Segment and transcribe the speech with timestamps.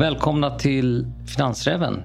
[0.00, 1.06] Välkomna till
[1.36, 2.02] Finansräven.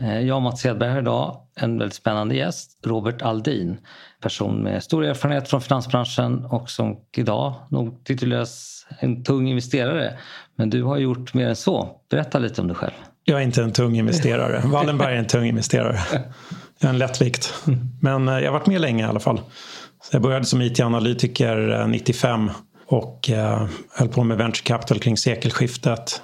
[0.00, 1.36] Eh, jag och Mats Hedberg här idag.
[1.56, 3.78] En väldigt spännande gäst, Robert Aldin.
[4.22, 10.18] Person med stor erfarenhet från finansbranschen och som idag nog tituleras en tung investerare.
[10.56, 11.88] Men du har gjort mer än så.
[12.10, 12.92] Berätta lite om dig själv.
[13.24, 14.62] Jag är inte en tung investerare.
[14.64, 15.98] Wallenberg är en tung investerare.
[16.78, 17.54] Jag är en lättvikt.
[18.00, 19.40] Men eh, jag har varit med länge i alla fall.
[20.02, 22.54] Så jag började som IT-analytiker 95 eh,
[22.86, 23.30] och
[23.94, 26.22] höll på med venture capital kring sekelskiftet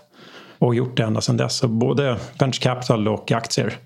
[0.59, 1.57] och gjort det ända sedan dess.
[1.57, 3.79] Så både venture capital och aktier.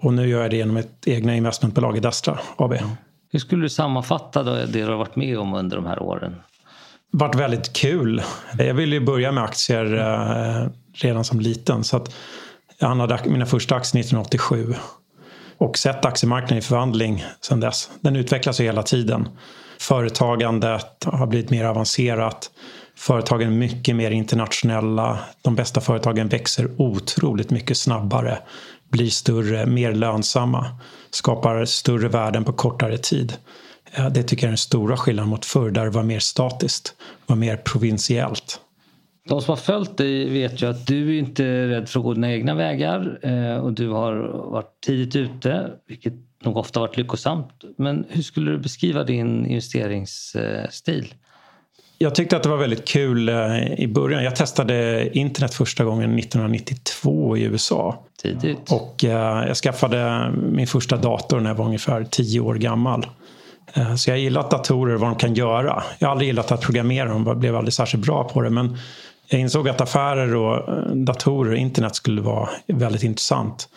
[0.00, 2.74] Och nu gör jag det genom ett egna investmentbolag i Dastra AB.
[3.32, 6.34] Hur skulle du sammanfatta det du har varit med om under de här åren?
[7.18, 8.22] varit väldigt kul.
[8.58, 11.84] Jag ville ju börja med aktier eh, redan som liten.
[11.84, 12.14] Så att
[12.78, 14.74] jag handlade mina första aktier 1987.
[15.58, 17.90] Och sett aktiemarknaden i förvandling sedan dess.
[18.00, 19.28] Den utvecklas ju hela tiden.
[19.78, 22.50] Företagandet har blivit mer avancerat.
[22.96, 25.18] Företagen är mycket mer internationella.
[25.42, 28.38] De bästa företagen växer otroligt mycket snabbare,
[28.88, 30.66] blir större, mer lönsamma,
[31.10, 33.36] skapar större värden på kortare tid.
[33.92, 36.94] Eh, det tycker jag är den stora skillnaden mot förr där det var mer statiskt,
[37.26, 38.60] var mer provinsiellt.
[39.28, 42.14] De som har följt dig vet ju att du är inte rädd för att gå
[42.14, 44.14] dina egna vägar eh, och du har
[44.50, 46.14] varit tidigt ute, vilket
[46.44, 47.50] nog ofta varit lyckosamt.
[47.78, 51.04] Men hur skulle du beskriva din investeringsstil?
[51.10, 51.23] Eh,
[51.98, 54.24] jag tyckte att det var väldigt kul eh, i början.
[54.24, 58.04] Jag testade internet första gången 1992 i USA.
[58.22, 58.72] Tidigt.
[58.72, 63.06] Och eh, jag skaffade min första dator när jag var ungefär tio år gammal.
[63.74, 65.82] Eh, så jag har gillat datorer, vad de kan göra.
[65.98, 68.50] Jag har aldrig gillat att programmera dem, jag blev aldrig särskilt bra på det.
[68.50, 68.78] Men
[69.28, 73.68] jag insåg att affärer och datorer och internet skulle vara väldigt intressant.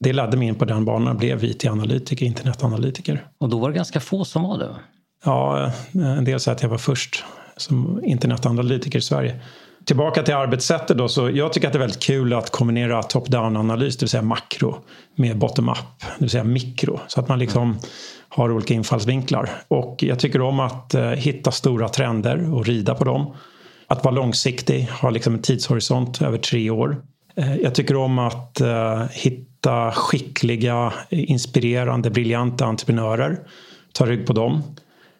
[0.00, 3.26] Det ledde mig in på den banan och blev IT-analytiker, internetanalytiker.
[3.38, 4.68] Och då var det ganska få som var det?
[5.24, 7.24] Ja, en del säger att jag var först
[7.60, 9.40] som internetanalytiker i Sverige.
[9.84, 13.96] Tillbaka till arbetssättet då, så jag tycker att det är väldigt kul att kombinera top-down-analys,
[13.96, 14.76] det vill säga makro,
[15.14, 17.00] med bottom-up, det vill säga mikro.
[17.06, 17.78] Så att man liksom
[18.28, 19.50] har olika infallsvinklar.
[19.68, 23.34] Och jag tycker om att eh, hitta stora trender och rida på dem.
[23.86, 27.02] Att vara långsiktig, ha liksom en tidshorisont över tre år.
[27.36, 33.38] Eh, jag tycker om att eh, hitta skickliga, inspirerande, briljanta entreprenörer.
[33.92, 34.62] Ta rygg på dem.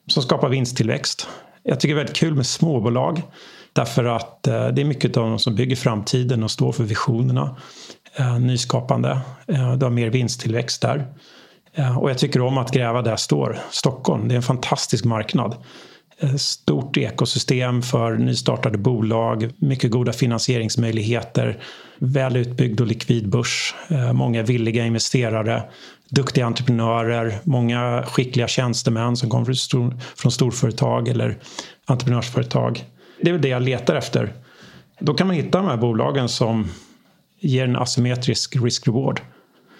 [0.06, 1.28] Som skapar vinsttillväxt.
[1.62, 3.22] Jag tycker det är väldigt kul med småbolag.
[3.72, 7.56] Därför att eh, det är mycket av dem som bygger framtiden och står för visionerna.
[8.16, 9.20] Eh, nyskapande.
[9.46, 11.06] Eh, du har mer vinsttillväxt där.
[12.00, 13.58] Och jag tycker om att gräva där jag står.
[13.70, 15.56] Stockholm, det är en fantastisk marknad.
[16.38, 21.62] Stort ekosystem för nystartade bolag, mycket goda finansieringsmöjligheter,
[21.98, 23.74] väl utbyggd och likvid börs,
[24.12, 25.62] många villiga investerare,
[26.10, 31.38] duktiga entreprenörer, många skickliga tjänstemän som kommer från, stor, från storföretag eller
[31.86, 32.84] entreprenörsföretag.
[33.20, 34.32] Det är väl det jag letar efter.
[35.00, 36.68] Då kan man hitta de här bolagen som
[37.40, 39.20] ger en asymmetrisk risk-reward.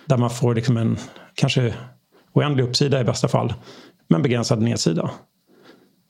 [0.07, 0.99] Där man får liksom en
[1.35, 1.75] kanske
[2.33, 3.55] oändlig uppsida i bästa fall,
[4.09, 5.11] men begränsad nedsida.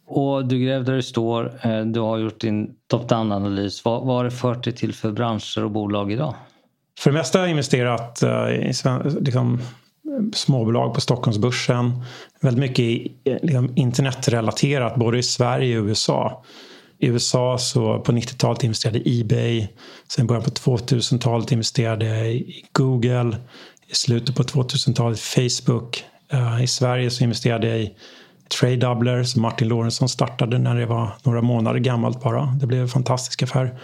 [0.06, 3.84] Och du gräver där du står, eh, du har gjort din top-down-analys.
[3.84, 6.34] Vad, vad har det fört dig till för branscher och bolag idag?
[6.98, 8.72] För det mesta har jag investerat eh, i
[9.20, 9.60] liksom,
[10.34, 12.04] småbolag på Stockholmsbörsen.
[12.40, 16.44] Väldigt mycket eh, liksom, internetrelaterat både i Sverige och USA.
[16.98, 19.68] I USA så på 90-talet investerade Ebay.
[20.08, 23.36] Sen början på 2000-talet investerade jag i Google.
[23.88, 26.04] I slutet på 2000-talet Facebook.
[26.32, 27.94] Eh, I Sverige så investerade jag i
[28.60, 32.46] Tradedoubler som Martin Lorentzon startade när det var några månader gammalt bara.
[32.60, 33.78] Det blev en fantastisk affär.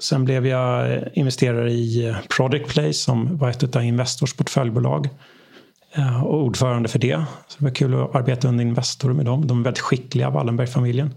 [0.00, 5.08] Sen blev jag eh, investerare i Product Place som var ett av Investors portföljbolag.
[5.96, 7.24] Eh, och ordförande för det.
[7.46, 9.46] Så det var kul att arbeta under Investor med dem.
[9.46, 11.14] De är väldigt skickliga, Wallenbergfamiljen.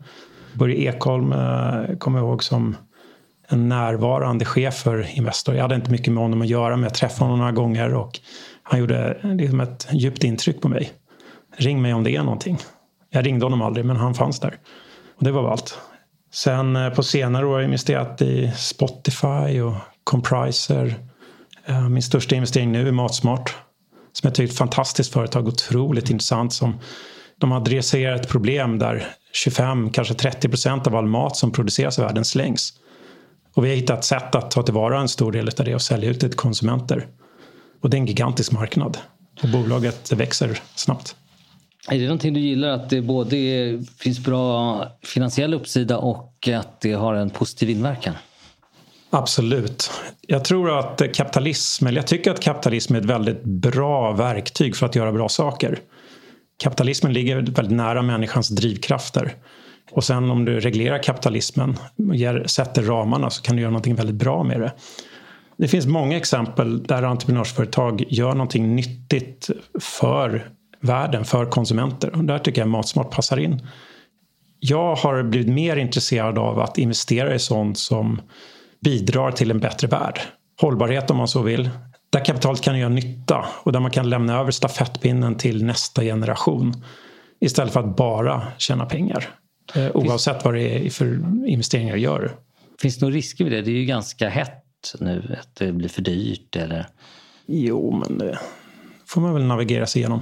[0.54, 2.76] Börje Ekholm eh, kommer jag ihåg som
[3.48, 5.56] en närvarande chef för Investor.
[5.56, 8.20] Jag hade inte mycket med honom att göra men jag träffade honom några gånger och
[8.64, 10.92] han gjorde liksom ett djupt intryck på mig.
[11.58, 12.58] Ring mig om det är någonting.
[13.10, 14.56] Jag ringde honom aldrig men han fanns där.
[15.18, 15.80] Och det var allt.
[16.34, 20.96] Sen eh, på senare år har jag investerat i Spotify och Compriser.
[21.90, 23.56] Min största investering nu är Matsmart
[24.18, 26.54] som jag tycker är ett fantastiskt företag, otroligt intressant.
[26.54, 26.80] Som,
[27.38, 32.02] de adresserar ett problem där 25, kanske 30 procent av all mat som produceras i
[32.02, 32.74] världen slängs.
[33.54, 36.10] Och vi har hittat sätt att ta tillvara en stor del av det och sälja
[36.10, 37.08] ut det till konsumenter.
[37.82, 38.98] Och det är en gigantisk marknad.
[39.44, 41.16] Och bolaget växer snabbt.
[41.90, 42.70] Är det någonting du gillar?
[42.70, 43.36] Att det både
[43.98, 48.14] finns bra finansiell uppsida och att det har en positiv inverkan?
[49.10, 49.92] Absolut.
[50.22, 54.86] Jag tror att kapitalism, eller jag tycker att kapitalism är ett väldigt bra verktyg för
[54.86, 55.80] att göra bra saker.
[56.64, 59.36] Kapitalismen ligger väldigt nära människans drivkrafter.
[59.92, 61.78] Och sen om du reglerar kapitalismen
[62.44, 64.74] och sätter ramarna så kan du göra någonting väldigt bra med det.
[65.58, 69.50] Det finns många exempel där entreprenörsföretag gör någonting nyttigt
[69.80, 70.50] för
[70.82, 72.16] världen, för konsumenter.
[72.16, 73.68] Och där tycker jag Matsmart passar in.
[74.60, 78.22] Jag har blivit mer intresserad av att investera i sånt som
[78.82, 80.20] bidrar till en bättre värld.
[80.62, 81.70] Hållbarhet om man så vill.
[82.10, 86.84] Där kapitalet kan göra nytta och där man kan lämna över stafettpinnen till nästa generation.
[87.40, 89.30] Istället för att bara tjäna pengar.
[89.76, 92.36] Eh, oavsett vad det är för investeringar jag gör.
[92.82, 93.62] Finns det några risker med det?
[93.62, 94.64] Det är ju ganska hett
[95.00, 95.38] nu.
[95.42, 96.88] Att det blir för dyrt eller?
[97.46, 98.40] Jo, men det
[99.06, 100.22] får man väl navigera sig igenom.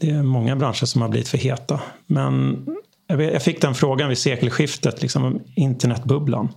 [0.00, 1.80] Det är många branscher som har blivit för heta.
[2.06, 2.66] Men
[3.06, 6.48] jag fick den frågan vid sekelskiftet, liksom om internetbubblan.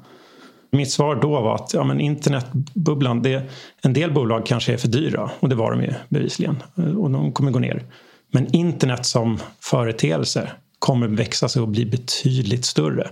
[0.72, 3.44] Mitt svar då var att ja, men internetbubblan, det,
[3.82, 6.64] en del bolag kanske är för dyra och det var de ju bevisligen
[6.98, 7.84] och de kommer gå ner.
[8.32, 13.10] Men internet som företeelse kommer växa sig och bli betydligt större.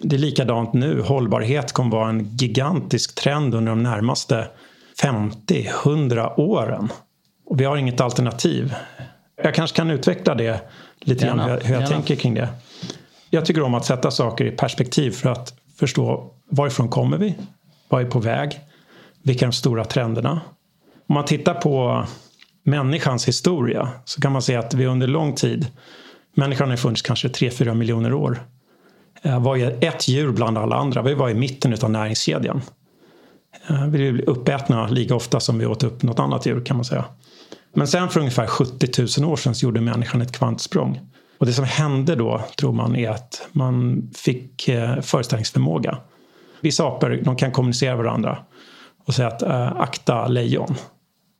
[0.00, 1.02] Det är likadant nu.
[1.02, 4.48] Hållbarhet kommer vara en gigantisk trend under de närmaste
[5.02, 6.88] 50-100 åren.
[7.46, 8.74] Och vi har inget alternativ.
[9.42, 10.60] Jag kanske kan utveckla det
[11.00, 12.48] lite grann, hur jag, hur jag tänker kring det.
[13.30, 17.34] Jag tycker om att sätta saker i perspektiv för att förstå varifrån kommer vi?
[17.88, 18.60] Vad är på väg?
[19.22, 20.40] Vilka är de stora trenderna?
[21.08, 22.04] Om man tittar på
[22.62, 25.66] människans historia så kan man se att vi under lång tid,
[26.34, 28.42] människan har funnits kanske 3-4 miljoner år,
[29.22, 31.02] eh, var ett djur bland alla andra.
[31.02, 32.62] Vi var i mitten av näringskedjan.
[33.68, 36.84] Eh, vi blev uppätna lika ofta som vi åt upp något annat djur kan man
[36.84, 37.04] säga.
[37.74, 41.00] Men sen för ungefär 70 000 år sedan så gjorde människan ett kvantsprång.
[41.38, 45.98] Och det som hände då, tror man, är att man fick eh, föreställningsförmåga.
[46.60, 48.38] Vissa apor de kan kommunicera med varandra
[49.06, 50.74] och säga att eh, akta lejon.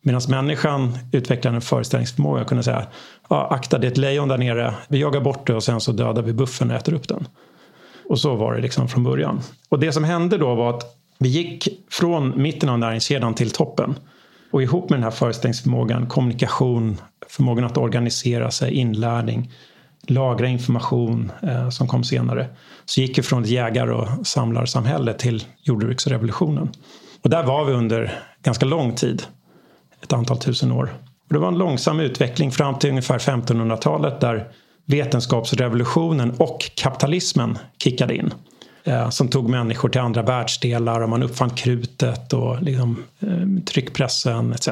[0.02, 2.86] Medan människan utvecklar en föreställningsförmåga att kunna säga
[3.28, 5.92] ja, akta det är ett lejon där nere, vi jagar bort det och sen så
[5.92, 7.28] dödar vi buffen och äter upp den.
[8.08, 9.40] Och så var det liksom från början.
[9.68, 13.94] Och det som hände då var att vi gick från mitten av näringskedjan till toppen.
[14.50, 19.52] Och ihop med den här föreställningsförmågan, kommunikation, förmågan att organisera sig, inlärning,
[20.10, 22.46] lagra information eh, som kom senare.
[22.84, 26.68] Så gick vi från ett jägar och samlarsamhälle till jordbruksrevolutionen.
[27.22, 29.22] Och där var vi under ganska lång tid,
[30.02, 30.90] ett antal tusen år.
[31.28, 34.48] Och det var en långsam utveckling fram till ungefär 1500-talet där
[34.84, 38.34] vetenskapsrevolutionen och kapitalismen kickade in.
[38.84, 44.52] Eh, som tog människor till andra världsdelar och man uppfann krutet och liksom, eh, tryckpressen
[44.52, 44.68] etc.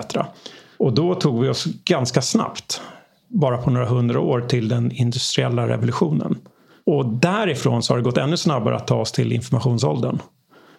[0.78, 2.80] Och då tog vi oss ganska snabbt
[3.28, 6.38] bara på några hundra år till den industriella revolutionen.
[6.86, 10.18] Och därifrån så har det gått ännu snabbare att ta oss till informationsåldern.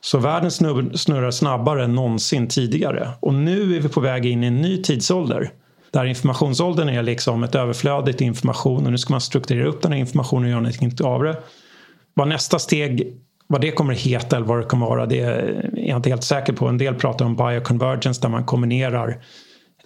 [0.01, 3.09] Så världen snurrar snabbare än någonsin tidigare.
[3.19, 5.51] Och nu är vi på väg in i en ny tidsålder.
[5.91, 9.99] Där informationsåldern är liksom ett överflödigt information och nu ska man strukturera upp den här
[9.99, 11.38] informationen och göra någonting av det.
[12.13, 13.17] Vad nästa steg,
[13.47, 16.09] vad det kommer att heta eller vad det kommer att vara, det är jag inte
[16.09, 16.67] helt säker på.
[16.67, 19.23] En del pratar om bioconvergence där man kombinerar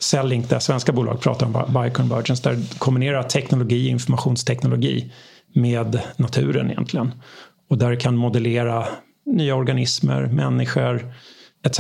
[0.02, 5.12] Cellink, där svenska bolag pratar om bioconvergence, där kombinerar teknologi, informationsteknologi
[5.54, 7.12] med naturen egentligen.
[7.70, 8.88] Och där kan modellera
[9.26, 11.14] nya organismer, människor
[11.66, 11.80] etc.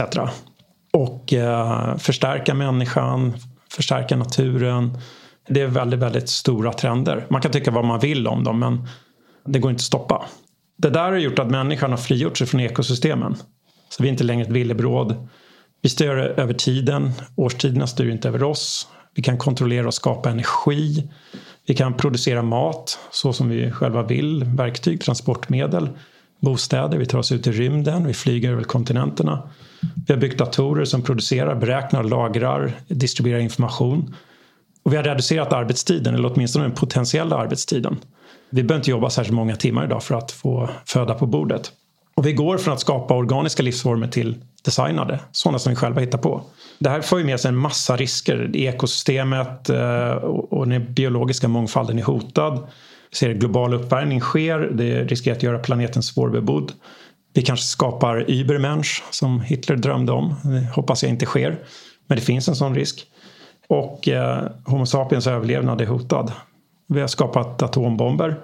[0.93, 3.33] Och eh, förstärka människan,
[3.71, 4.97] förstärka naturen.
[5.47, 7.25] Det är väldigt, väldigt stora trender.
[7.29, 8.87] Man kan tycka vad man vill om dem men
[9.45, 10.25] det går inte att stoppa.
[10.77, 13.35] Det där har gjort att människan har frigjort sig från ekosystemen.
[13.89, 15.27] Så vi är inte längre ett villebråd.
[15.81, 17.11] Vi styr över tiden.
[17.35, 18.87] Årstiderna styr inte över oss.
[19.15, 21.09] Vi kan kontrollera och skapa energi.
[21.67, 24.43] Vi kan producera mat så som vi själva vill.
[24.43, 25.89] Verktyg, transportmedel,
[26.39, 26.97] bostäder.
[26.97, 28.07] Vi tar oss ut i rymden.
[28.07, 29.49] Vi flyger över kontinenterna.
[30.07, 34.15] Vi har byggt datorer som producerar, beräknar, lagrar, distribuerar information.
[34.83, 37.99] Och vi har reducerat arbetstiden, eller åtminstone den potentiella arbetstiden.
[38.49, 41.71] Vi behöver inte jobba särskilt många timmar idag för att få föda på bordet.
[42.15, 46.17] Och vi går från att skapa organiska livsformer till designade, sådana som vi själva hittar
[46.17, 46.43] på.
[46.79, 48.55] Det här får ju med sig en massa risker.
[48.55, 50.11] Ekosystemet eh,
[50.49, 52.59] och den biologiska mångfalden är hotad.
[53.09, 54.59] Vi ser global uppvärmning sker.
[54.59, 56.71] Det riskerar att göra planeten svårbebodd.
[57.33, 60.35] Vi kanske skapar Übermensch som Hitler drömde om.
[60.43, 61.59] Det hoppas jag inte sker.
[62.07, 63.05] Men det finns en sån risk.
[63.67, 66.31] Och eh, Homo sapiens överlevnad är hotad.
[66.87, 68.37] Vi har skapat atombomber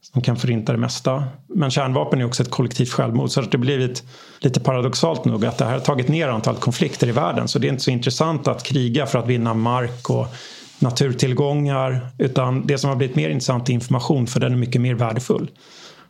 [0.00, 1.24] som kan förinta det mesta.
[1.46, 4.02] Men kärnvapen är också ett kollektivt självmord så det har blivit
[4.40, 7.66] lite paradoxalt nog att det här har tagit ner antalet konflikter i världen så det
[7.66, 10.26] är inte så intressant att kriga för att vinna mark och
[10.78, 14.94] naturtillgångar utan det som har blivit mer intressant är information för den är mycket mer
[14.94, 15.50] värdefull.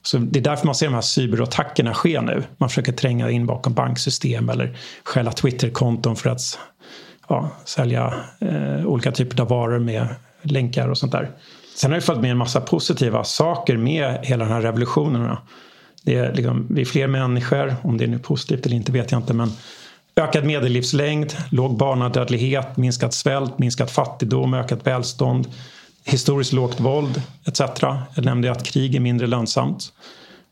[0.03, 2.43] Så det är därför man ser de här cyberattackerna ske nu.
[2.57, 6.59] Man försöker tränga in bakom banksystem eller stjäla Twitterkonton för att
[7.29, 10.07] ja, sälja eh, olika typer av varor med
[10.43, 11.31] länkar och sånt där.
[11.79, 15.37] Sen har det följt med en massa positiva saker med hela den här revolutionen.
[16.03, 19.13] Det är liksom, vi är fler människor, om det är nu positivt eller inte vet
[19.13, 19.53] jag inte men
[20.17, 25.49] ökad medellivslängd, låg barnadödlighet, minskad svält, minskad fattigdom, ökat välstånd,
[26.05, 27.61] historiskt lågt våld etc.
[28.15, 29.93] Jag nämnde att krig är mindre lönsamt.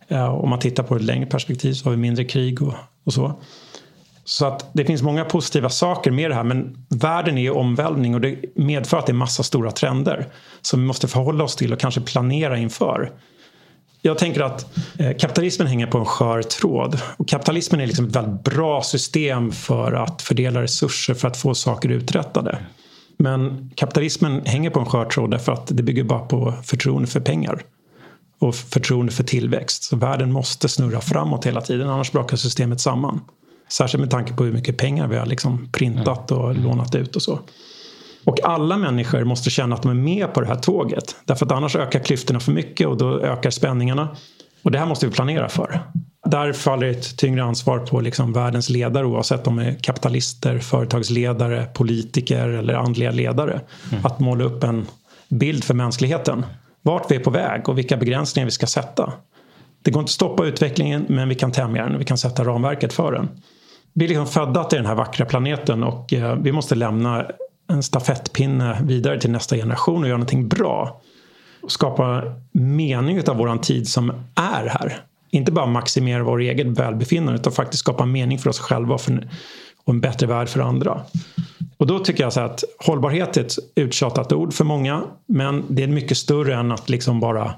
[0.08, 3.12] Eh, om man tittar på ett längre perspektiv så har vi mindre krig och, och
[3.12, 3.40] så.
[4.28, 8.14] Så att det finns många positiva saker med det här men världen är i omvälvning
[8.14, 10.28] och det medför att det är massa stora trender
[10.62, 13.12] som vi måste förhålla oss till och kanske planera inför.
[14.02, 18.16] Jag tänker att eh, kapitalismen hänger på en skör tråd och kapitalismen är liksom ett
[18.16, 22.58] väldigt bra system för att fördela resurser för att få saker uträttade.
[23.18, 27.20] Men kapitalismen hänger på en skör tråd därför att det bygger bara på förtroende för
[27.20, 27.62] pengar
[28.38, 29.84] och förtroende för tillväxt.
[29.84, 33.20] Så världen måste snurra framåt hela tiden annars brakar systemet samman.
[33.68, 37.22] Särskilt med tanke på hur mycket pengar vi har liksom printat och lånat ut och
[37.22, 37.40] så.
[38.26, 41.16] Och alla människor måste känna att de är med på det här tåget.
[41.24, 44.08] Därför att annars ökar klyftorna för mycket och då ökar spänningarna.
[44.62, 45.80] Och det här måste vi planera för.
[46.26, 51.64] Där faller ett tyngre ansvar på liksom världens ledare oavsett om de är kapitalister, företagsledare,
[51.64, 53.60] politiker eller andliga ledare.
[53.92, 54.06] Mm.
[54.06, 54.86] Att måla upp en
[55.28, 56.46] bild för mänskligheten.
[56.82, 59.12] Vart vi är på väg och vilka begränsningar vi ska sätta.
[59.82, 62.44] Det går inte att stoppa utvecklingen men vi kan tämja den och vi kan sätta
[62.44, 63.28] ramverket för den
[63.98, 67.26] vi är liksom födda till den här vackra planeten och eh, vi måste lämna
[67.68, 71.00] en stafettpinne vidare till nästa generation och göra någonting bra.
[71.62, 72.22] Och skapa
[72.52, 75.00] mening av våran tid som är här.
[75.30, 79.28] Inte bara maximera vår eget välbefinnande utan faktiskt skapa mening för oss själva och, för,
[79.84, 81.00] och en bättre värld för andra.
[81.76, 85.82] Och då tycker jag så att hållbarhet är ett uttjatat ord för många men det
[85.82, 87.54] är mycket större än att liksom bara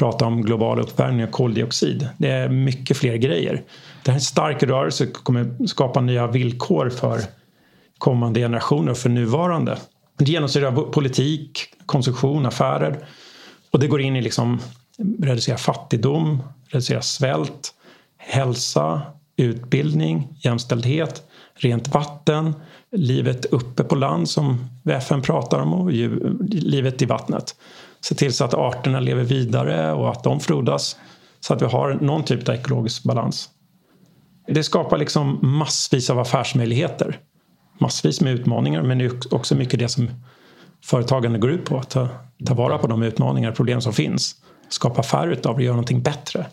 [0.00, 2.08] prata om global uppvärmning och koldioxid.
[2.18, 3.62] Det är mycket fler grejer.
[4.02, 7.20] Det här är en stark rörelse kommer skapa nya villkor för
[7.98, 9.78] kommande generationer och för nuvarande.
[10.18, 13.06] Det genomsyrar politik, konsumtion, affärer
[13.70, 14.60] och det går in i liksom
[15.18, 17.74] reducera fattigdom, reducera svält,
[18.18, 19.02] hälsa,
[19.36, 21.22] utbildning, jämställdhet,
[21.54, 22.54] rent vatten,
[22.92, 25.92] livet uppe på land som FN pratar om och
[26.50, 27.54] livet i vattnet.
[28.00, 30.96] Se till så att arterna lever vidare och att de frodas
[31.40, 33.50] så att vi har någon typ av ekologisk balans.
[34.46, 37.18] Det skapar liksom massvis av affärsmöjligheter.
[37.78, 40.10] Massvis med utmaningar men det är också mycket det som
[40.84, 41.78] företagande går ut på.
[41.78, 42.08] Att ta,
[42.46, 44.36] ta vara på de utmaningar och problem som finns.
[44.68, 46.46] Skapa affärer utav det och göra någonting bättre.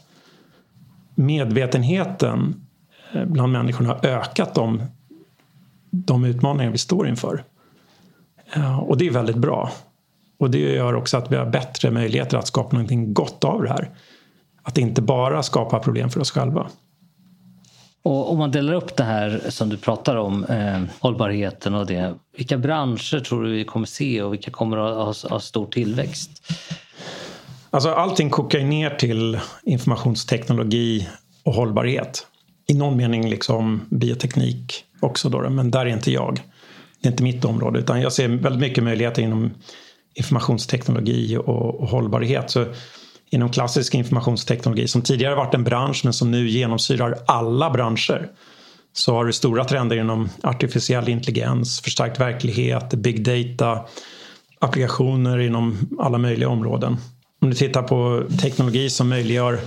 [1.15, 2.67] Medvetenheten
[3.13, 4.81] eh, bland människorna har ökat om
[5.89, 7.43] de utmaningar vi står inför.
[8.81, 9.71] Och det är väldigt bra.
[10.39, 13.69] Och det gör också att vi har bättre möjligheter att skapa någonting gott av det
[13.69, 13.89] här.
[14.63, 16.69] Att inte bara skapa problem för oss själva.
[18.03, 22.15] Och om man delar upp det här som du pratar om, eh, hållbarheten och det.
[22.37, 26.31] Vilka branscher tror du vi kommer se och vilka kommer att ha, ha stor tillväxt?
[27.69, 31.07] Alltså allting kokar ner till informationsteknologi
[31.43, 32.27] och hållbarhet.
[32.67, 36.41] I någon mening liksom bioteknik också då, men där är inte jag.
[37.01, 39.51] Det är inte mitt område utan jag ser väldigt mycket möjligheter inom
[40.17, 42.51] informationsteknologi och, och hållbarhet.
[42.51, 42.65] Så
[43.29, 48.29] inom klassisk informationsteknologi som tidigare varit en bransch men som nu genomsyrar alla branscher
[48.93, 53.85] så har du stora trender inom artificiell intelligens, förstärkt verklighet, big data,
[54.59, 56.97] applikationer inom alla möjliga områden.
[57.41, 59.59] Om du tittar på teknologi som möjliggör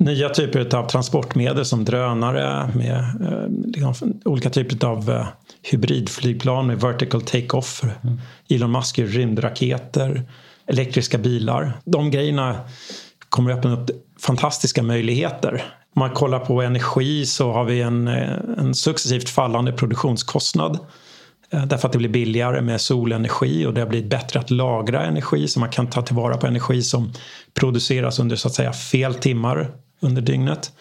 [0.00, 5.26] nya typer av transportmedel som drönare med eh, liksom, olika typer av eh,
[5.62, 7.82] hybridflygplan med vertical take-off.
[7.82, 8.20] Mm.
[8.48, 10.22] Elon Musk gör rymdraketer,
[10.66, 11.72] elektriska bilar.
[11.84, 12.56] De grejerna
[13.28, 13.90] kommer att öppna upp
[14.20, 15.64] fantastiska möjligheter.
[15.94, 20.78] Om man kollar på energi så har vi en, eh, en successivt fallande produktionskostnad.
[21.66, 25.48] Därför att det blir billigare med solenergi och det har blivit bättre att lagra energi
[25.48, 27.12] så man kan ta tillvara på energi som
[27.54, 30.72] produceras under så att säga fel timmar under dygnet.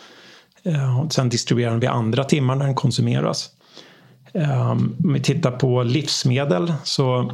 [0.64, 3.50] Eh, och sen distribuerar den vid andra timmar när den konsumeras.
[4.34, 7.32] Ehm, om vi tittar på livsmedel så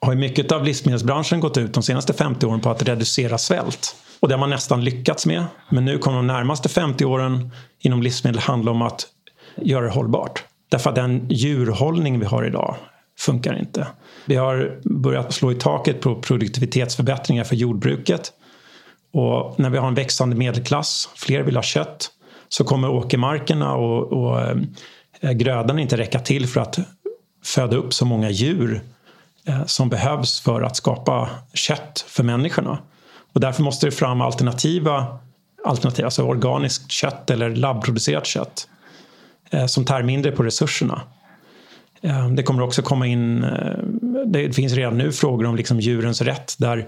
[0.00, 3.96] har mycket av livsmedelsbranschen gått ut de senaste 50 åren på att reducera svält.
[4.20, 5.44] Och det har man nästan lyckats med.
[5.70, 9.06] Men nu kommer de närmaste 50 åren inom livsmedel handla om att
[9.56, 10.44] göra det hållbart.
[10.68, 12.76] Därför att den djurhållning vi har idag
[13.18, 13.86] funkar inte.
[14.26, 18.32] Vi har börjat slå i taket på produktivitetsförbättringar för jordbruket.
[19.12, 22.10] Och när vi har en växande medelklass, fler vill ha kött,
[22.48, 24.40] så kommer åkermarkerna och, och
[25.20, 26.78] eh, grödan inte räcka till för att
[27.44, 28.80] föda upp så många djur
[29.44, 32.78] eh, som behövs för att skapa kött för människorna.
[33.32, 35.18] Och därför måste det fram alternativa
[35.64, 38.68] alternativ, alltså organiskt kött eller labbproducerat kött
[39.50, 41.02] eh, som tär mindre på resurserna.
[42.36, 43.46] Det kommer också komma in,
[44.26, 46.86] det finns redan nu frågor om liksom djurens rätt där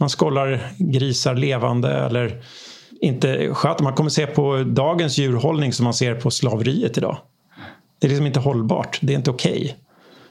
[0.00, 2.42] man skollar grisar levande eller
[3.00, 3.84] inte sköter.
[3.84, 7.18] Man kommer se på dagens djurhållning som man ser på slaveriet idag.
[7.98, 8.98] Det är liksom inte hållbart.
[9.02, 9.52] Det är inte okej.
[9.52, 9.74] Okay.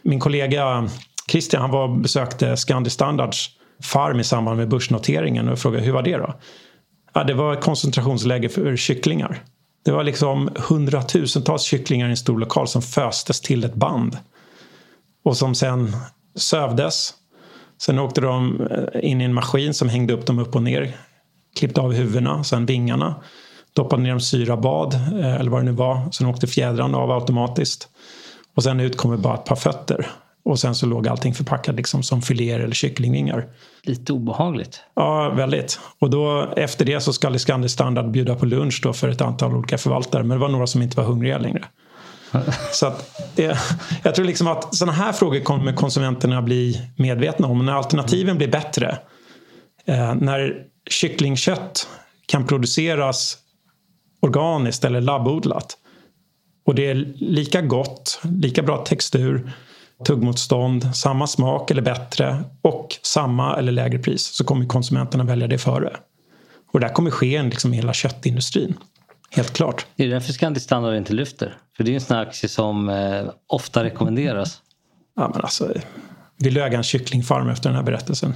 [0.02, 0.90] Min kollega
[1.32, 3.50] Christian han var besökte Scandi Standards
[3.84, 6.34] farm i samband med börsnoteringen och frågade hur var det då?
[7.14, 9.44] Ja, det var ett koncentrationsläge för kycklingar.
[9.86, 14.18] Det var liksom hundratusentals kycklingar i en stor lokal som föstes till ett band.
[15.24, 15.96] Och som sen
[16.36, 17.14] sövdes.
[17.82, 20.96] Sen åkte de eh, in i en maskin som hängde upp dem upp och ner.
[21.56, 23.16] Klippte av huvudena, sen vingarna.
[23.74, 26.12] Doppade ner dem i syrabad, eh, eller vad det nu var.
[26.12, 27.88] Sen åkte fjädrarna av automatiskt.
[28.56, 30.08] Och sen ut kommer bara ett par fötter.
[30.46, 33.48] Och sen så låg allting förpackat liksom som filéer eller kycklingvingar.
[33.84, 34.82] Lite obehagligt.
[34.96, 35.80] Ja, väldigt.
[36.00, 39.56] Och då efter det så ska Scandi Standard bjuda på lunch då för ett antal
[39.56, 40.24] olika förvaltare.
[40.24, 41.66] Men det var några som inte var hungriga längre
[42.72, 43.58] så att det,
[44.04, 47.66] jag tror liksom att sådana här frågor kommer konsumenterna bli medvetna om.
[47.66, 48.98] När alternativen blir bättre.
[49.86, 51.88] Eh, när kycklingkött
[52.26, 53.38] kan produceras
[54.22, 55.78] organiskt eller labbodlat.
[56.66, 59.52] Och det är lika gott, lika bra textur
[60.06, 65.58] tuggmotstånd, samma smak eller bättre och samma eller lägre pris så kommer konsumenterna välja det
[65.58, 65.98] före.
[66.72, 68.78] Och det här kommer ske liksom i hela köttindustrin.
[69.32, 69.86] Helt klart.
[69.96, 71.58] Det är därför Scandi Standard inte lyfter.
[71.78, 74.62] För det är en sån här aktie som eh, ofta rekommenderas.
[75.16, 75.74] Ja men alltså,
[76.38, 78.34] vill du äga en kycklingfarm efter den här berättelsen?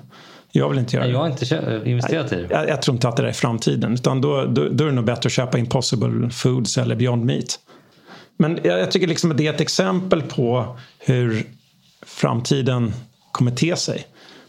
[0.51, 1.12] Jag vill inte göra det.
[1.12, 2.48] Jag har inte investerat i det.
[2.51, 3.93] Jag, jag, tror inte att det är framtiden.
[3.93, 7.60] Utan då, då, då är det nog bättre att köpa Impossible Foods eller Beyond Meat.
[8.38, 11.45] Men jag tycker liksom att det är ett exempel på hur
[12.05, 12.93] framtiden
[13.31, 14.05] kommer te sig.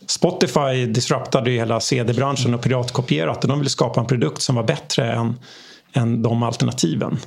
[0.06, 4.62] Spotify disruptade ju hela CD-branschen och piratkopierat och de ville skapa en produkt som var
[4.62, 5.38] bättre än,
[5.92, 7.18] än de alternativen.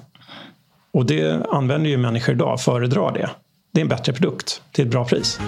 [0.91, 3.29] Och det använder ju människor idag, föredrar det.
[3.71, 5.39] Det är en bättre produkt till ett bra pris.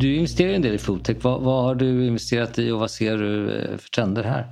[0.00, 1.16] Du investerar en del i foodtech.
[1.20, 4.46] Vad, vad har du investerat i och vad ser du eh, för trender här?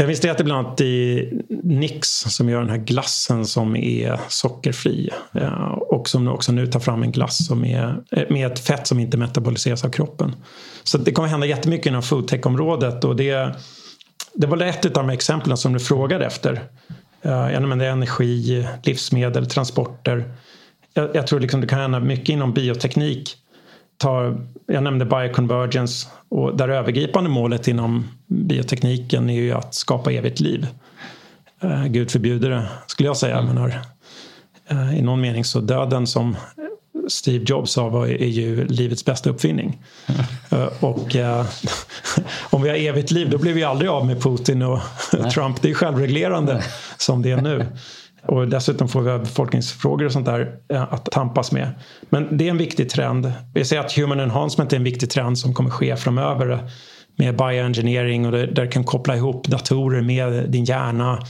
[0.00, 1.28] Jag visste att det bland annat i
[1.62, 5.10] Nix som gör den här glassen som är sockerfri.
[5.34, 8.86] Eh, och som också nu tar fram en glass som är eh, med ett fett
[8.86, 10.34] som inte metaboliseras av kroppen.
[10.84, 13.56] Så det kommer hända jättemycket inom foodtech-området och det,
[14.34, 16.52] det var ett av de exemplen som du frågade efter.
[17.22, 20.34] Eh, jag nämnde energi, livsmedel, transporter.
[20.94, 23.36] Jag, jag tror liksom det kan hända mycket inom bioteknik
[23.98, 30.40] tar, jag nämnde bioconvergence och där övergripande målet inom biotekniken är ju att skapa evigt
[30.40, 30.66] liv.
[31.64, 33.38] Uh, Gud förbjuder det, skulle jag säga.
[33.38, 33.54] Mm.
[33.54, 33.80] Menar,
[34.72, 36.36] uh, I någon mening så döden som
[37.08, 39.82] Steve Jobs sa var, är ju livets bästa uppfinning.
[40.50, 40.68] Mm.
[40.80, 41.16] Och
[42.50, 44.80] om vi har evigt liv då blir vi aldrig av med Putin och
[45.34, 45.62] Trump.
[45.62, 46.64] Det är självreglerande
[46.96, 47.66] som det är nu.
[48.28, 51.70] Och dessutom får vi befolkningsfrågor och sånt där eh, att tampas med.
[52.10, 53.32] Men det är en viktig trend.
[53.54, 56.70] Vi ser att human enhancement är en viktig trend som kommer ske framöver
[57.16, 61.22] med bioengineering och där du kan koppla ihop datorer med din hjärna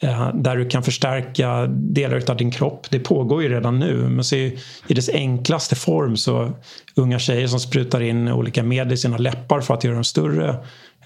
[0.00, 2.86] eh, där du kan förstärka delar av din kropp.
[2.90, 3.94] Det pågår ju redan nu.
[3.96, 6.52] Men så i dess enklaste form så
[6.96, 10.56] unga tjejer som sprutar in olika medel i sina läppar för att göra dem större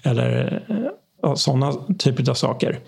[0.03, 0.63] eller
[1.23, 2.79] eh, sådana typer av saker.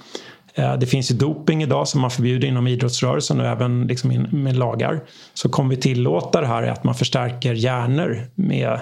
[0.55, 4.57] Eh, det finns ju doping idag som man förbjuder inom idrottsrörelsen och även liksom med
[4.57, 5.03] lagar.
[5.33, 8.79] Så kommer vi tillåta det här att man förstärker hjärnor med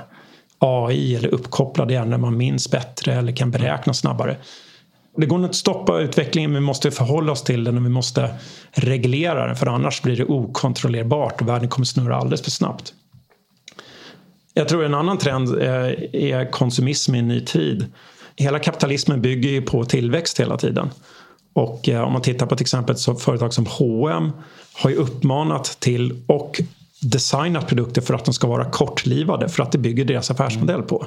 [0.60, 4.38] AI eller uppkopplade hjärnor man minns bättre eller kan beräkna snabbare.
[5.18, 7.90] Det går inte att stoppa utvecklingen men vi måste förhålla oss till den och vi
[7.90, 8.30] måste
[8.72, 12.94] reglera den för annars blir det okontrollerbart och världen kommer snurra alldeles för snabbt.
[14.54, 15.70] Jag tror en annan trend eh,
[16.14, 17.86] är konsumism i en ny tid.
[18.36, 20.90] Hela kapitalismen bygger ju på tillväxt hela tiden.
[21.54, 24.32] Och eh, om man tittar på till exempel ett företag som H&M
[24.74, 26.62] har ju uppmanat till och
[27.02, 31.06] designat produkter för att de ska vara kortlivade för att det bygger deras affärsmodell på.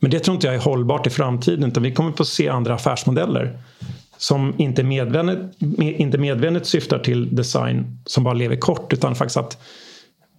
[0.00, 2.74] Men det tror inte jag är hållbart i framtiden utan vi kommer få se andra
[2.74, 3.58] affärsmodeller
[4.18, 5.38] som inte medvetet,
[5.78, 9.62] inte medvetet syftar till design som bara lever kort utan faktiskt att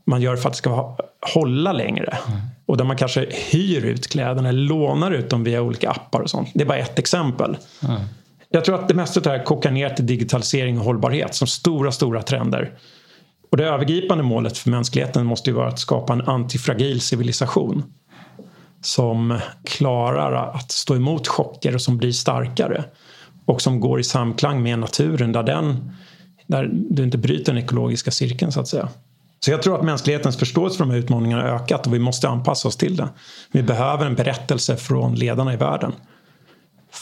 [0.05, 0.97] man gör för att det ska
[1.33, 2.17] hålla längre.
[2.27, 2.39] Mm.
[2.65, 6.29] Och där man kanske hyr ut kläderna eller lånar ut dem via olika appar och
[6.29, 6.49] sånt.
[6.53, 7.57] Det är bara ett exempel.
[7.83, 8.01] Mm.
[8.55, 11.47] Jag tror att det mesta av det här kokar ner till digitalisering och hållbarhet som
[11.47, 12.77] stora, stora trender.
[13.51, 17.83] Och det övergripande målet för mänskligheten måste ju vara att skapa en antifragil civilisation
[18.81, 22.83] som klarar att stå emot chocker och som blir starkare
[23.45, 25.91] och som går i samklang med naturen där, den,
[26.47, 28.89] där du inte bryter den ekologiska cirkeln så att säga.
[29.39, 32.29] Så jag tror att mänsklighetens förståelse för de här utmaningarna har ökat och vi måste
[32.29, 33.09] anpassa oss till det.
[33.51, 35.93] Vi behöver en berättelse från ledarna i världen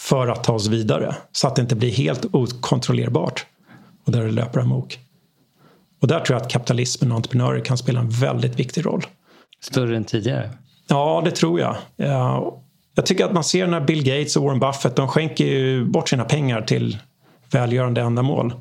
[0.04, 3.46] för att ta oss vidare så att det inte blir helt okontrollerbart
[4.06, 5.00] och där det löper amok.
[6.02, 9.06] Och där tror jag att kapitalismen och entreprenörer kan spela en väldigt viktig roll.
[9.62, 10.50] Större än tidigare?
[10.88, 11.76] Ja, det tror jag.
[12.96, 16.10] Jag tycker att man ser när Bill Gates och Warren Buffett de skänker ju bort
[16.10, 16.98] sina pengar till
[17.52, 18.54] välgörande ändamål.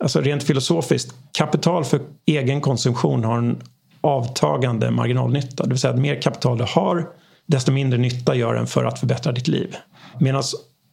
[0.00, 3.62] Alltså rent filosofiskt, kapital för egen konsumtion har en
[4.00, 5.62] avtagande marginalnytta.
[5.62, 7.08] Det vill säga att mer kapital du har,
[7.46, 9.76] desto mindre nytta gör den för att förbättra ditt liv.
[10.18, 10.42] Medan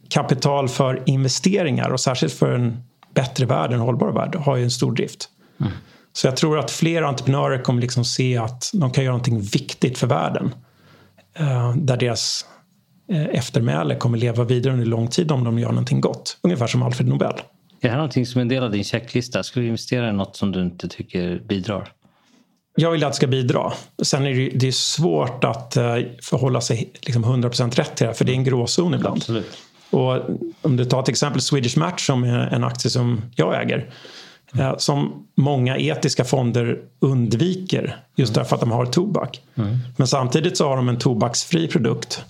[0.10, 4.72] kapital för investeringar och särskilt för en bättre värld, en hållbar värld, har ju en
[4.72, 5.30] stor drift.
[5.60, 5.72] Mm.
[6.14, 9.98] Så jag tror att fler entreprenörer kommer liksom se att de kan göra någonting viktigt
[9.98, 10.56] för världen.
[11.40, 12.46] Eh, där deras
[13.12, 16.38] eh, eftermäle kommer leva vidare under lång tid om de gör någonting gott.
[16.42, 17.34] Ungefär som Alfred Nobel.
[17.34, 17.42] Är
[17.82, 19.44] det här någonting som en del av din checklista?
[19.44, 21.94] Skulle du investera i något som du inte tycker bidrar?
[22.80, 23.74] Jag vill att det ska bidra.
[24.02, 25.84] Sen är det, det är svårt att uh,
[26.22, 29.18] förhålla sig liksom 100% rätt till det här, för det är en gråzon ibland.
[29.18, 29.58] Absolut.
[29.90, 30.22] Och
[30.62, 33.90] om du tar till exempel Swedish Match som är en aktie som jag äger.
[34.54, 34.76] Mm.
[34.80, 38.44] Som många etiska fonder undviker just mm.
[38.44, 39.42] därför att de har tobak.
[39.56, 39.78] Mm.
[39.98, 42.26] Men samtidigt så har de en tobaksfri produkt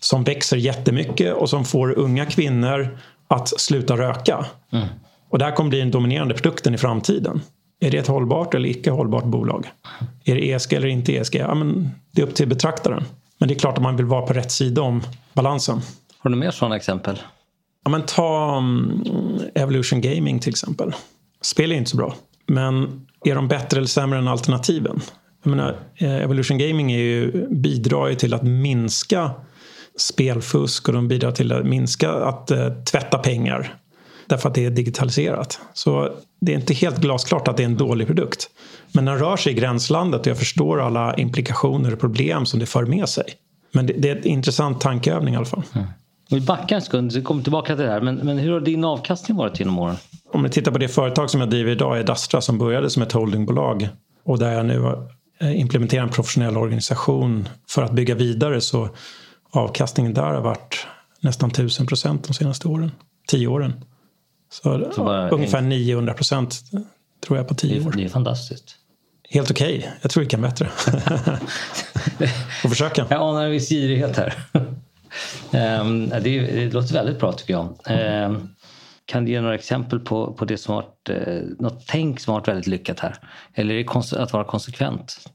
[0.00, 4.46] som växer jättemycket och som får unga kvinnor att sluta röka.
[4.72, 4.86] Mm.
[5.28, 7.40] Och det här kommer bli den dominerande produkten i framtiden.
[7.82, 9.70] Är det ett hållbart eller icke hållbart bolag?
[10.24, 11.36] Är det ESG eller inte ESG?
[11.36, 13.04] Ja, men det är upp till betraktaren.
[13.38, 15.02] Men det är klart att man vill vara på rätt sida om
[15.34, 15.80] balansen.
[16.18, 17.18] Har du mer sådana exempel?
[17.84, 19.04] Ja, men ta um,
[19.54, 20.92] Evolution Gaming till exempel.
[21.40, 22.14] Spel är inte så bra.
[22.46, 25.00] Men är de bättre eller sämre än alternativen?
[25.42, 29.30] Jag menar, eh, Evolution Gaming är ju, bidrar ju till att minska
[29.98, 33.74] spelfusk och de bidrar till att minska att uh, tvätta pengar.
[34.32, 35.60] Därför att det är digitaliserat.
[35.72, 38.50] Så det är inte helt glasklart att det är en dålig produkt.
[38.92, 42.66] Men den rör sig i gränslandet och jag förstår alla implikationer och problem som det
[42.66, 43.24] för med sig.
[43.72, 45.62] Men det, det är en intressant tankeövning i alla fall.
[45.74, 45.86] Mm.
[46.30, 48.00] Vi backar en sekund, vi kommer tillbaka till det här.
[48.00, 49.96] Men, men hur har din avkastning varit genom åren?
[50.32, 53.02] Om ni tittar på det företag som jag driver idag är Dastra som började som
[53.02, 53.88] ett holdingbolag
[54.24, 54.94] och där jag nu
[55.40, 58.88] eh, implementerar en professionell organisation för att bygga vidare så
[59.50, 60.86] avkastningen där har varit
[61.20, 62.90] nästan 1000 procent de senaste åren.
[63.28, 63.84] Tio åren.
[64.52, 65.68] Så, så ungefär en...
[65.68, 66.60] 900 procent
[67.26, 67.92] tror jag på tio år.
[67.96, 68.76] Det är fantastiskt.
[69.28, 69.78] Helt okej.
[69.78, 69.90] Okay.
[70.02, 70.66] Jag tror vi kan bättre.
[72.62, 73.06] Får försöka.
[73.10, 74.34] Jag anar en viss girighet här.
[75.80, 77.76] um, det, det, låter väldigt bra tycker jag.
[78.26, 78.48] Um,
[79.06, 82.48] kan du ge några exempel på, på det som varit, eh, något tänk som varit
[82.48, 83.16] väldigt lyckat här?
[83.54, 85.28] Eller är det att vara konsekvent?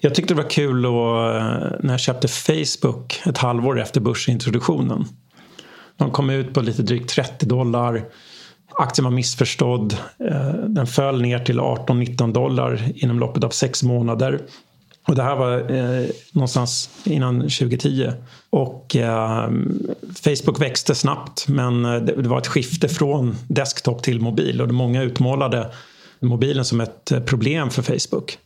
[0.00, 5.04] Jag tyckte det var kul då, eh, när jag köpte Facebook ett halvår efter börsintroduktionen.
[5.98, 8.04] De kom ut på lite drygt 30 dollar.
[8.78, 9.96] Aktien var missförstådd.
[10.30, 14.40] Eh, den föll ner till 18-19 dollar inom loppet av sex månader.
[15.08, 18.12] Och det här var eh, någonstans innan 2010.
[18.50, 19.50] Och eh,
[20.24, 24.74] Facebook växte snabbt men eh, det, det, var ett skifte från desktop till mobil och
[24.74, 25.70] många utmålade
[26.20, 28.38] mobilen som ett eh, problem för Facebook.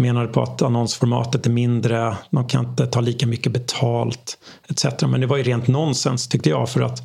[0.00, 5.02] Menade på att annonsformatet är mindre, de kan inte ta lika mycket betalt etc.
[5.02, 7.02] Men det var ju rent nonsens tyckte jag för att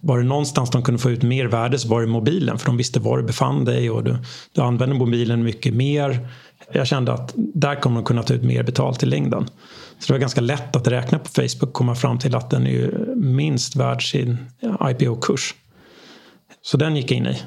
[0.00, 2.76] var det någonstans de kunde få ut mer värde så var det mobilen för de
[2.76, 4.16] visste var du befann dig och du,
[4.52, 6.28] du använde mobilen mycket mer
[6.72, 9.48] jag kände att där kommer de kunna ta ut mer betalt i längden.
[9.98, 12.66] Så det var ganska lätt att räkna på Facebook och komma fram till att den
[12.66, 14.38] är minst värd sin
[14.90, 15.54] IPO-kurs.
[16.62, 17.42] Så den gick jag in i.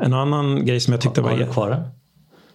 [0.00, 1.30] En annan grej som jag tyckte var...
[1.30, 1.99] Har du kvar den?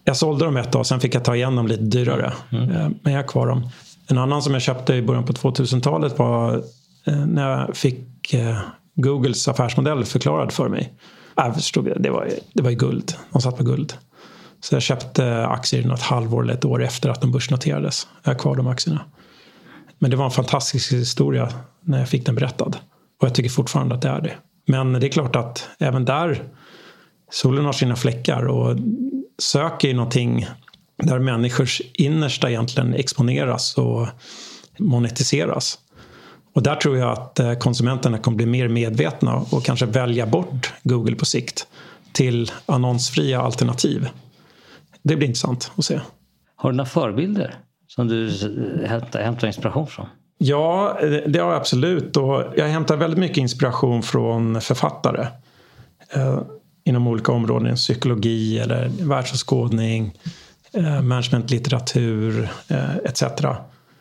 [0.07, 2.33] Jag sålde dem ett tag, sen fick jag ta igen dem lite dyrare.
[2.51, 2.71] Mm.
[2.71, 3.69] Eh, men jag har kvar dem.
[4.07, 6.63] En annan som jag köpte i början på 2000-talet var
[7.05, 8.57] eh, när jag fick eh,
[8.95, 10.93] Googles affärsmodell förklarad för mig.
[11.35, 13.13] Jag förstod, det var, det var ju guld.
[13.31, 13.93] De satt på guld.
[14.59, 18.07] Så jag köpte aktier något halvår eller ett år efter att de börsnoterades.
[18.23, 19.01] Jag har kvar de aktierna.
[19.99, 21.49] Men det var en fantastisk historia
[21.81, 22.77] när jag fick den berättad.
[23.21, 24.33] Och jag tycker fortfarande att det är det.
[24.67, 26.43] Men det är klart att även där,
[27.31, 28.77] solen har sina fläckar och
[29.37, 30.47] söker någonting
[31.03, 34.07] där människors innersta egentligen exponeras och
[34.79, 35.79] monetiseras.
[36.53, 40.73] Och där tror jag att eh, konsumenterna kommer bli mer medvetna och kanske välja bort
[40.83, 41.67] Google på sikt
[42.13, 44.09] till annonsfria alternativ.
[45.03, 45.99] Det blir intressant att se.
[46.55, 47.55] Har du några förebilder
[47.87, 48.31] som du
[48.87, 50.05] hämtar inspiration från?
[50.37, 52.17] Ja, det har jag absolut.
[52.17, 55.27] Och jag hämtar väldigt mycket inspiration från författare
[56.13, 56.41] eh,
[56.85, 57.75] inom olika områden.
[57.75, 60.13] Psykologi eller världsåskådning,
[60.73, 63.23] eh, managementlitteratur eh, etc.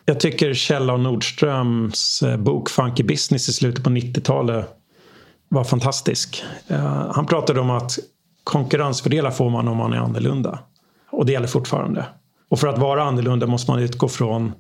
[0.05, 4.67] Jag tycker Kjell och Nordströms eh, bok Funky Business i slutet på 90-talet
[5.49, 6.45] var fantastisk.
[6.69, 7.99] Eh, han pratade om att
[8.45, 10.59] konkurrensfördelar får man om man är annorlunda.
[11.11, 12.07] Och det gäller fortfarande.
[12.49, 14.53] Och för att vara annorlunda måste man utgå från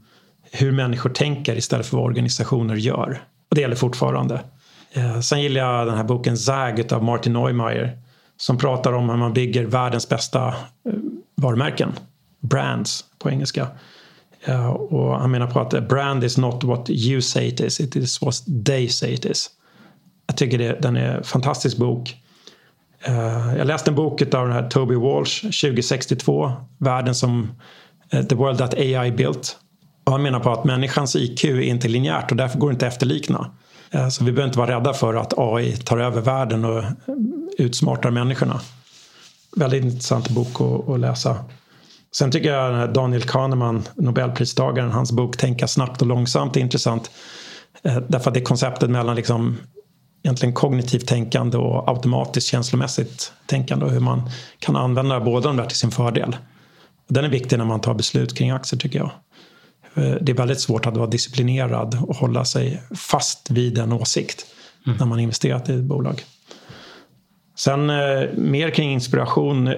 [0.52, 3.22] hur människor tänker istället för vad organisationer gör.
[3.50, 4.40] Och det gäller fortfarande.
[4.92, 7.98] Eh, sen gillar jag den här boken Zag av Martin Neumeier
[8.36, 10.54] som pratar om hur man bygger världens bästa eh,
[11.34, 11.92] varumärken.
[12.40, 13.68] Brands på engelska.
[14.44, 17.96] Eh, och han menar på att brand is not what you say it is, it
[17.96, 18.34] is what
[18.66, 19.50] they say it is.
[20.26, 22.16] Jag tycker det, den är en fantastisk bok.
[23.08, 26.52] Uh, jag läste en bok av den här Toby Walsh 2062.
[26.78, 27.50] Världen som
[28.14, 29.56] uh, The World That AI Built.
[30.04, 32.86] Och han menar på att människans IQ är inte linjärt och därför går det inte
[32.86, 33.50] att efterlikna.
[34.10, 36.84] Så vi behöver inte vara rädda för att AI tar över världen och
[37.58, 38.60] utsmartar människorna.
[39.56, 41.36] Väldigt intressant bok att, att läsa.
[42.14, 47.10] Sen tycker jag Daniel Kahneman, Nobelpristagaren, hans bok Tänka snabbt och långsamt är intressant.
[47.82, 49.56] Eh, därför att det är konceptet mellan liksom
[50.22, 55.66] egentligen kognitivt tänkande och automatiskt känslomässigt tänkande och hur man kan använda båda de där
[55.66, 56.36] till sin fördel.
[57.08, 59.10] Den är viktig när man tar beslut kring aktier tycker jag.
[59.94, 64.46] Eh, det är väldigt svårt att vara disciplinerad och hålla sig fast vid en åsikt
[64.86, 64.98] mm.
[64.98, 66.24] när man investerat i ett bolag.
[67.56, 69.74] Sen eh, mer kring inspiration.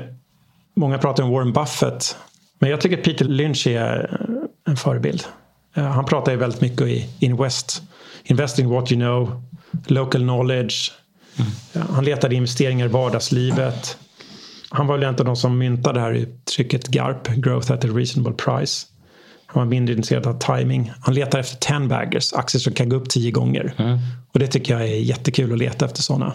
[0.77, 2.17] Många pratar om Warren Buffett.
[2.59, 4.21] Men jag tycker Peter Lynch är
[4.67, 5.25] en förebild.
[5.75, 7.83] Eh, han pratar ju väldigt mycket i Invest.
[8.25, 9.43] Invest in what you know,
[9.87, 10.93] local knowledge.
[11.39, 11.87] Mm.
[11.91, 13.99] Han letade investeringar i vardagslivet.
[14.71, 17.89] Han var väl en av de som myntade det här uttrycket GARP, Growth at a
[17.89, 18.87] reasonable price.
[19.47, 20.93] Han var mindre intresserad av timing.
[21.01, 23.75] Han letar efter ten baggers, aktier som kan gå upp tio gånger.
[23.77, 23.99] Mm.
[24.33, 26.33] Och det tycker jag är jättekul att leta efter sådana.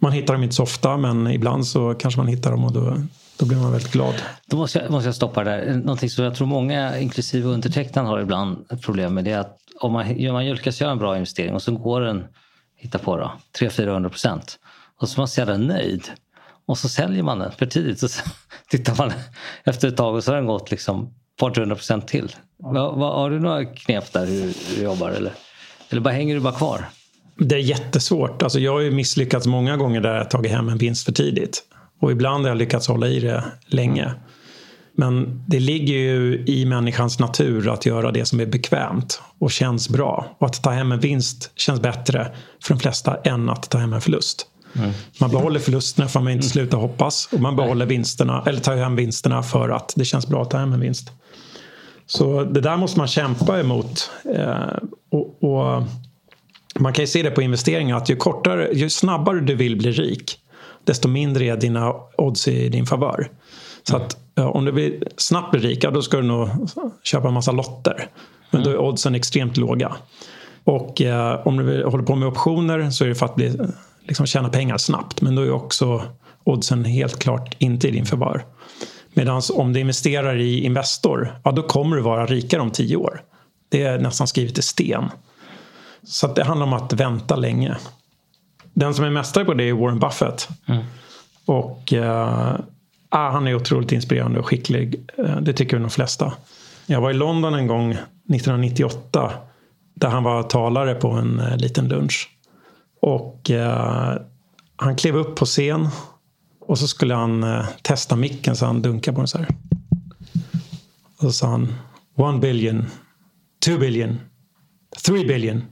[0.00, 2.96] Man hittar dem inte så ofta men ibland så kanske man hittar dem och då,
[3.38, 4.14] då blir man väldigt glad.
[4.46, 5.74] Då måste jag, måste jag stoppa där.
[5.74, 9.92] Någonting som jag tror många, inklusive undertecknaren, har ibland problem med det är att om
[9.92, 12.24] man, man lyckas göra en bra investering och så går den
[12.76, 14.58] hitta på då, 300-400 procent.
[15.00, 16.10] Och så är man så jävla nöjd.
[16.66, 18.00] Och så säljer man den för tidigt.
[18.00, 18.08] Så
[18.70, 19.12] tittar man
[19.64, 22.36] efter ett tag och så har den gått liksom par hundra procent till.
[22.58, 25.10] Va, va, har du några knep där hur du jobbar?
[25.10, 25.32] Eller,
[25.90, 26.84] eller bara hänger du bara kvar?
[27.38, 28.42] Det är jättesvårt.
[28.42, 31.62] Alltså jag har ju misslyckats många gånger där jag tagit hem en vinst för tidigt.
[32.00, 34.14] Och ibland har jag lyckats hålla i det länge.
[34.98, 39.88] Men det ligger ju i människans natur att göra det som är bekvämt och känns
[39.88, 40.36] bra.
[40.38, 43.92] Och att ta hem en vinst känns bättre för de flesta än att ta hem
[43.92, 44.46] en förlust.
[44.74, 44.90] Mm.
[45.20, 48.76] Man behåller förlusterna för att man inte slutar hoppas och man behåller vinsterna, eller tar
[48.76, 51.10] hem vinsterna för att det känns bra att ta hem en vinst.
[52.06, 54.10] Så det där måste man kämpa emot.
[54.34, 54.78] Eh,
[55.10, 55.82] och, och,
[56.78, 59.90] man kan ju se det på investeringar att ju, kortare, ju snabbare du vill bli
[59.90, 60.38] rik
[60.86, 63.30] desto mindre är dina odds i din favör.
[63.82, 66.48] Så att eh, om du vill snabbt bli rik, då ska du nog
[67.02, 68.08] köpa en massa lotter.
[68.50, 69.96] Men då är oddsen extremt låga.
[70.64, 73.58] Och eh, om du håller på med optioner så är det för att bli,
[74.02, 75.20] liksom tjäna pengar snabbt.
[75.20, 76.02] Men då är också
[76.44, 78.44] oddsen helt klart inte i din favör.
[79.16, 83.22] Medan om du investerar i Investor, ja då kommer du vara rikare om tio år.
[83.68, 85.04] Det är nästan skrivet i sten.
[86.02, 87.76] Så det handlar om att vänta länge.
[88.72, 90.48] Den som är mästare på det är Warren Buffett.
[90.66, 90.84] Mm.
[91.46, 92.56] Och eh,
[93.08, 95.10] Ah, han är otroligt inspirerande och skicklig.
[95.18, 96.32] Eh, det tycker de flesta.
[96.86, 99.32] Jag var i London en gång 1998
[99.94, 102.30] där han var talare på en eh, liten lunch.
[103.00, 104.16] Och eh,
[104.76, 105.88] han klev upp på scen
[106.66, 109.48] och så skulle han eh, testa micken så han dunkade på den så här.
[111.16, 111.74] Och så sa han
[112.16, 112.86] One billion,
[113.64, 114.20] two billion,
[115.04, 115.62] three billion.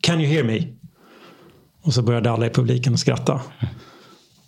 [0.00, 0.60] Can you hear me?
[1.82, 3.40] Och så började alla i publiken att skratta.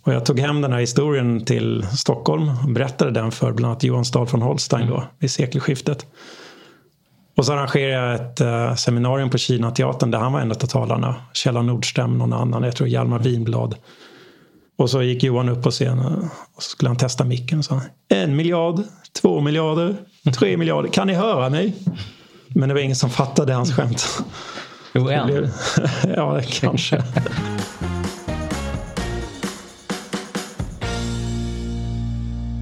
[0.02, 3.84] Och jag tog hem den här historien till Stockholm och berättade den för bland annat
[3.84, 6.06] Johan Stahl från Holstein då, vid sekelskiftet.
[7.36, 11.14] Och så arrangerade jag ett uh, seminarium på Kina-teatern där han var en av talarna.
[11.32, 13.74] Kjell Nordström, någon annan, jag tror Hjalmar Winblad.
[14.78, 17.62] Och så gick Johan upp på scenen och så skulle han testa micken.
[17.62, 18.80] Sa, en miljard,
[19.22, 19.96] två miljarder,
[20.38, 20.88] tre miljarder.
[20.88, 21.74] Kan ni höra mig?
[22.48, 24.24] Men det var ingen som fattade hans skämt.
[24.94, 25.48] Jo, en.
[26.16, 27.02] ja, kanske.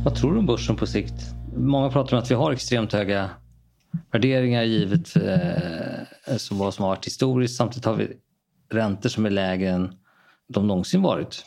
[0.04, 1.14] Vad tror du om börsen på sikt?
[1.56, 3.30] Många pratar om att vi har extremt höga
[4.12, 7.56] värderingar givet eh, som vad som har varit historiskt.
[7.56, 8.08] Samtidigt har vi
[8.72, 9.92] räntor som är lägre än
[10.48, 11.44] de någonsin varit.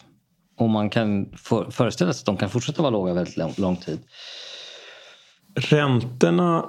[0.59, 3.75] Och man kan för, föreställa sig att de kan fortsätta vara låga väldigt lång, lång
[3.75, 3.99] tid.
[5.55, 6.65] Räntorna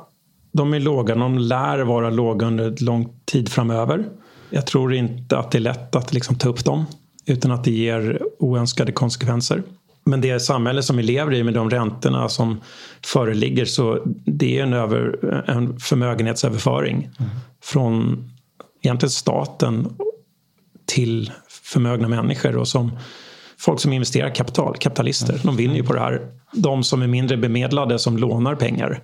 [0.53, 4.09] de är låga, de lär vara låga under lång tid framöver.
[4.51, 6.85] Jag tror inte att det är lätt att liksom ta upp dem
[7.27, 9.63] utan att det ger oönskade konsekvenser.
[10.05, 12.61] Men det samhälle som vi lever i med de räntorna som
[13.05, 17.31] föreligger så det är en, över, en förmögenhetsöverföring mm.
[17.63, 18.25] från
[18.83, 19.89] egentligen staten
[20.87, 22.91] till förmögna människor och som
[23.61, 25.41] folk som investerar kapital, kapitalister.
[25.43, 26.21] De vinner ju på det här.
[26.53, 29.03] De som är mindre bemedlade som lånar pengar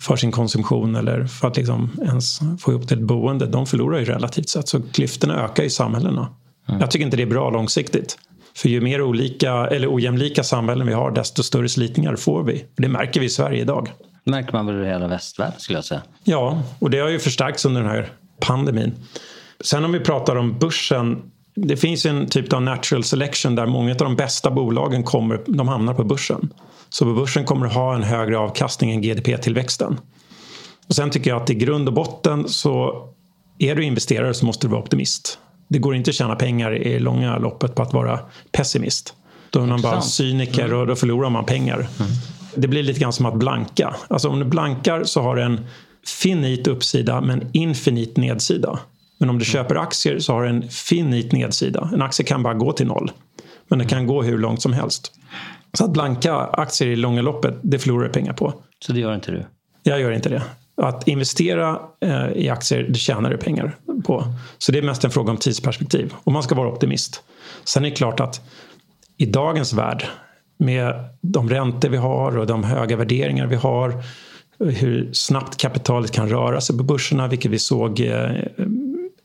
[0.00, 3.98] för sin konsumtion eller för att liksom ens få ihop till ett boende, de förlorar
[3.98, 4.68] ju relativt sett.
[4.68, 6.28] Så klyftorna ökar i samhällena.
[6.68, 6.80] Mm.
[6.80, 8.18] Jag tycker inte det är bra långsiktigt.
[8.56, 12.64] För ju mer olika eller ojämlika samhällen vi har desto större slitningar får vi.
[12.76, 13.92] Det märker vi i Sverige idag.
[14.24, 16.02] Det märker man väl i hela västvärlden skulle jag säga.
[16.24, 18.08] Ja, och det har ju förstärkts under den här
[18.40, 18.94] pandemin.
[19.60, 21.22] Sen om vi pratar om börsen.
[21.54, 25.68] Det finns en typ av natural selection där många av de bästa bolagen kommer, de
[25.68, 26.52] hamnar på börsen.
[26.88, 30.00] Så på börsen kommer att ha en högre avkastning än GDP-tillväxten.
[30.88, 33.04] Och sen tycker jag att i grund och botten så
[33.58, 35.38] är du investerare så måste du vara optimist.
[35.68, 38.18] Det går inte att tjäna pengar i långa loppet på att vara
[38.52, 39.14] pessimist.
[39.50, 40.78] Då är man bara cyniker mm.
[40.78, 41.74] och då förlorar man pengar.
[41.74, 42.12] Mm.
[42.54, 43.94] Det blir lite grann som att blanka.
[44.08, 45.66] Alltså om du blankar så har du en
[46.06, 48.78] finit uppsida men infinit nedsida.
[49.18, 49.52] Men om du mm.
[49.52, 51.90] köper aktier så har du en finit nedsida.
[51.92, 53.10] En aktie kan bara gå till noll.
[53.68, 55.12] Men det kan gå hur långt som helst.
[55.72, 58.54] Så att blanka aktier i långa loppet, det förlorar du pengar på.
[58.86, 59.44] Så det gör inte du?
[59.82, 60.42] Jag gör inte det.
[60.76, 64.24] Att investera eh, i aktier, det tjänar du pengar på.
[64.58, 66.14] Så det är mest en fråga om tidsperspektiv.
[66.24, 67.22] Och man ska vara optimist.
[67.64, 68.40] Sen är det klart att
[69.16, 70.04] i dagens värld
[70.58, 74.02] med de räntor vi har och de höga värderingar vi har
[74.58, 78.30] hur snabbt kapitalet kan röra sig på börserna, vilket vi såg eh,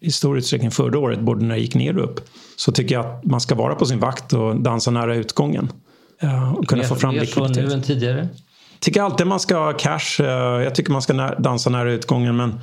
[0.02, 2.30] i stor utsträckning förra året, både när det gick ner och upp.
[2.56, 5.72] Så tycker jag att man ska vara på sin vakt och dansa nära utgången.
[6.22, 7.56] Eh, och kunna mer, få fram likviditet.
[7.56, 8.30] Mer så nu än tidigare?
[8.80, 10.20] tycker alltid man ska ha cash.
[10.20, 12.60] Eh, jag tycker man ska dansa nära utgången men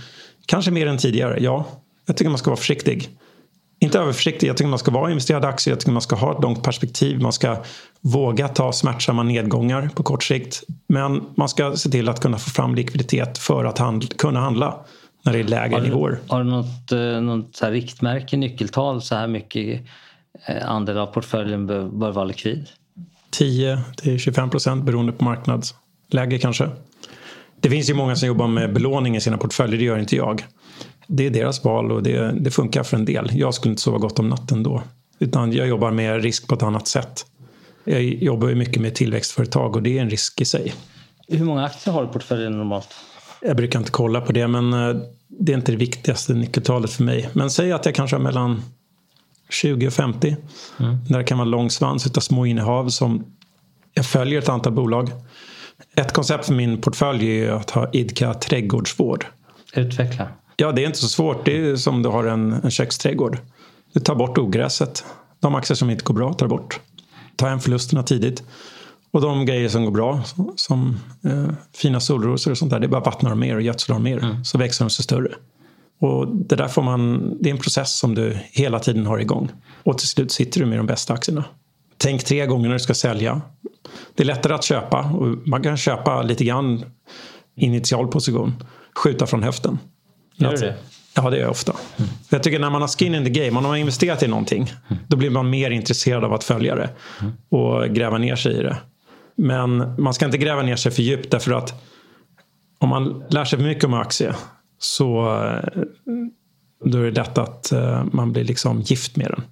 [0.47, 1.65] kanske mer än tidigare, ja.
[2.07, 3.09] Jag tycker man ska vara försiktig.
[3.81, 6.37] Inte överförsiktig, jag tycker man ska vara investerad i aktier, jag tycker man ska ha
[6.37, 7.21] ett långt perspektiv.
[7.21, 7.57] Man ska
[8.01, 10.63] våga ta smärtsamma nedgångar på kort sikt.
[10.89, 14.85] Men man ska se till att kunna få fram likviditet för att handla, kunna handla
[15.27, 16.19] när det är lägre har nivåer.
[16.29, 19.83] Har du något, eh, något så riktmärke, nyckeltal, så här mycket
[20.47, 22.67] eh, andel av portföljen bör, bör vara likvid?
[23.31, 26.69] 10 till 25 procent beroende på marknadsläge kanske.
[27.61, 30.45] Det finns ju många som jobbar med belåning i sina portföljer, det gör inte jag.
[31.07, 33.31] Det är deras val och det, det funkar för en del.
[33.33, 34.83] Jag skulle inte sova gott om natten då.
[35.19, 37.27] Utan jag jobbar med risk på ett annat sätt.
[37.85, 40.75] Jag jobbar ju mycket med tillväxtföretag och det är en risk i sig.
[41.29, 42.89] Hur många aktier har du i portföljen normalt?
[43.47, 44.97] Jag brukar inte kolla på det men eh,
[45.29, 47.29] det är inte det viktigaste nyckeltalet för mig.
[47.33, 48.63] Men säg att jag kanske har mellan
[49.51, 50.37] 20 och 50.
[50.81, 50.97] Mm.
[51.09, 53.25] Där det kan vara lång svans utav små innehav som
[53.95, 55.11] jag följer ett antal bolag.
[55.97, 59.27] Ett koncept för min portfölj är att ha idka trädgårdsvård.
[59.75, 60.29] Utveckla.
[60.57, 61.45] Ja, det är inte så svårt.
[61.45, 63.39] Det är som du har en, en köksträdgård.
[63.93, 65.05] Du tar bort ogräset.
[65.41, 66.81] De aktier som inte går bra tar bort.
[67.37, 68.43] Ta hem förlusterna tidigt.
[69.11, 70.21] Och de grejer som går bra,
[70.57, 73.63] som eh, fina solrosor och sånt där, det är bara att vattna dem mer och
[73.63, 74.19] gödsla dem mer.
[74.19, 74.45] Mm.
[74.45, 75.35] Så växer de sig större.
[76.01, 79.51] Och det där får man, det är en process som du hela tiden har igång.
[79.85, 81.45] Och till slut sitter du med de bästa aktierna.
[81.97, 83.41] Tänk tre gånger när du ska sälja.
[84.15, 86.85] Det är lättare att köpa och man kan köpa lite grann
[87.57, 88.63] initial position.
[89.05, 89.79] Skjuta från höften.
[90.37, 90.75] Gör du det?
[91.15, 91.73] Ja, det gör jag ofta.
[91.97, 92.11] Mm.
[92.29, 94.63] Jag tycker när man har skin in the game, om man har investerat i någonting,
[94.63, 95.03] mm.
[95.09, 96.91] då blir man mer intresserad av att följa det
[97.21, 97.33] mm.
[97.49, 98.77] och gräva ner sig i det.
[99.37, 101.83] Men man ska inte gräva ner sig för djupt därför att
[102.79, 104.37] om man lär sig för mycket om aktier
[104.79, 105.83] så eh,
[106.85, 109.43] då är det lätt att eh, man blir liksom gift med den.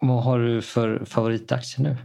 [0.00, 1.96] Vad har du för favoritaktier nu?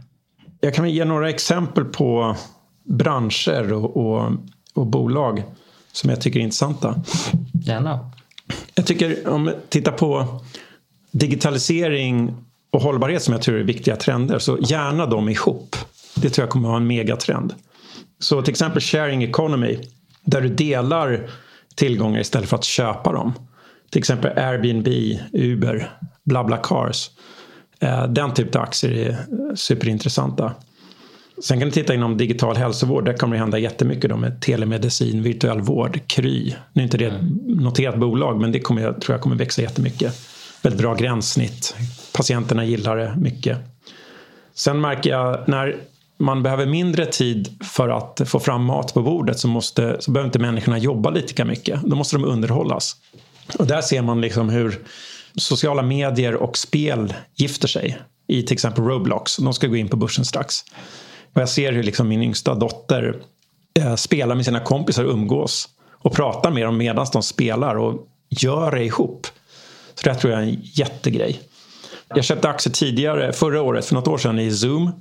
[0.60, 2.36] Jag kan ge några exempel på
[2.84, 4.32] branscher och, och,
[4.74, 5.42] och bolag
[5.92, 7.02] som jag tycker är intressanta.
[7.52, 8.10] Gärna.
[8.74, 10.40] Jag tycker om vi tittar på
[11.10, 12.34] digitalisering
[12.70, 15.76] och hållbarhet som jag tror är viktiga trender så gärna de ihop.
[16.14, 17.54] Det tror jag kommer att vara en megatrend.
[18.18, 19.78] Så till exempel sharing economy
[20.24, 21.30] där du delar
[21.74, 23.32] tillgångar istället för att köpa dem.
[23.90, 24.88] Till exempel Airbnb,
[25.32, 25.90] Uber,
[26.24, 26.68] BlaBlaCars.
[26.68, 27.10] cars.
[27.80, 29.16] Eh, den typen av aktier är
[29.54, 30.52] superintressanta.
[31.44, 33.04] Sen kan du titta inom digital hälsovård.
[33.04, 36.54] Där kommer det hända jättemycket då med telemedicin, virtuell vård, Kry.
[36.72, 39.62] Nu är inte det ett noterat bolag men det kommer jag, tror jag kommer växa
[39.62, 40.14] jättemycket.
[40.62, 41.74] Väldigt bra gränssnitt.
[42.12, 43.58] Patienterna gillar det mycket.
[44.54, 45.76] Sen märker jag när
[46.22, 50.28] man behöver mindre tid för att få fram mat på bordet så, måste, så behöver
[50.28, 51.82] inte människorna jobba lika mycket.
[51.82, 52.96] Då måste de underhållas.
[53.58, 54.78] Och där ser man liksom hur
[55.36, 59.36] sociala medier och spel gifter sig i till exempel Roblox.
[59.36, 60.64] De ska gå in på börsen strax.
[61.34, 63.16] Och jag ser hur liksom min yngsta dotter
[63.80, 68.06] eh, spelar med sina kompisar och umgås och pratar med dem medan de spelar och
[68.28, 69.26] gör det ihop.
[69.94, 71.40] Så det tror jag är en jättegrej.
[72.14, 74.92] Jag köpte aktier tidigare, förra året, för något år sedan i Zoom.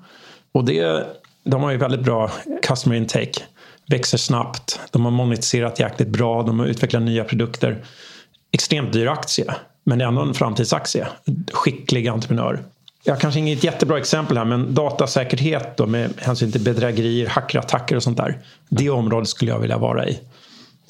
[0.52, 1.06] Och det,
[1.44, 2.32] de har ju väldigt bra
[2.62, 3.42] customer intake.
[3.88, 7.84] Växer snabbt, de har monetiserat jäkligt bra, de har utvecklat nya produkter.
[8.52, 11.08] Extremt dyr aktie, men det är ändå en framtidsaktie.
[11.52, 12.64] Skicklig entreprenör.
[13.04, 17.96] Jag har kanske inget jättebra exempel här men datasäkerhet då med hänsyn till bedrägerier, hackerattacker
[17.96, 18.40] och sånt där.
[18.70, 20.20] Det området skulle jag vilja vara i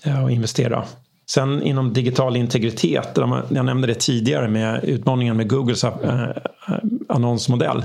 [0.03, 0.85] eh, och investera.
[1.29, 3.17] Sen inom digital integritet,
[3.49, 6.31] jag nämnde det tidigare med utmaningen med Googles eh, eh,
[7.09, 7.83] annonsmodell.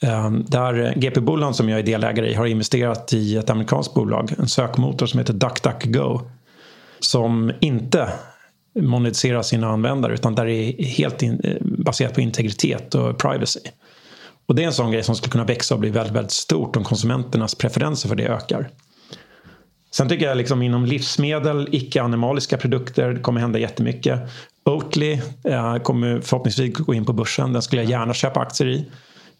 [0.00, 4.34] Ehm, där GP Bullard som jag är delägare i har investerat i ett amerikanskt bolag,
[4.38, 6.20] en sökmotor som heter DuckDuckGo.
[7.00, 8.08] Som inte
[8.80, 13.60] monetiserar sina användare utan där det är helt in, eh, baserat på integritet och privacy.
[14.46, 16.76] Och det är en sån grej som skulle kunna växa och bli väldigt, väldigt stort
[16.76, 18.70] om konsumenternas preferenser för det ökar.
[19.90, 24.20] Sen tycker jag liksom inom livsmedel, icke-animaliska produkter, det kommer hända jättemycket.
[24.64, 27.52] Oatly eh, kommer förhoppningsvis gå in på börsen.
[27.52, 28.86] Den skulle jag gärna köpa aktier i.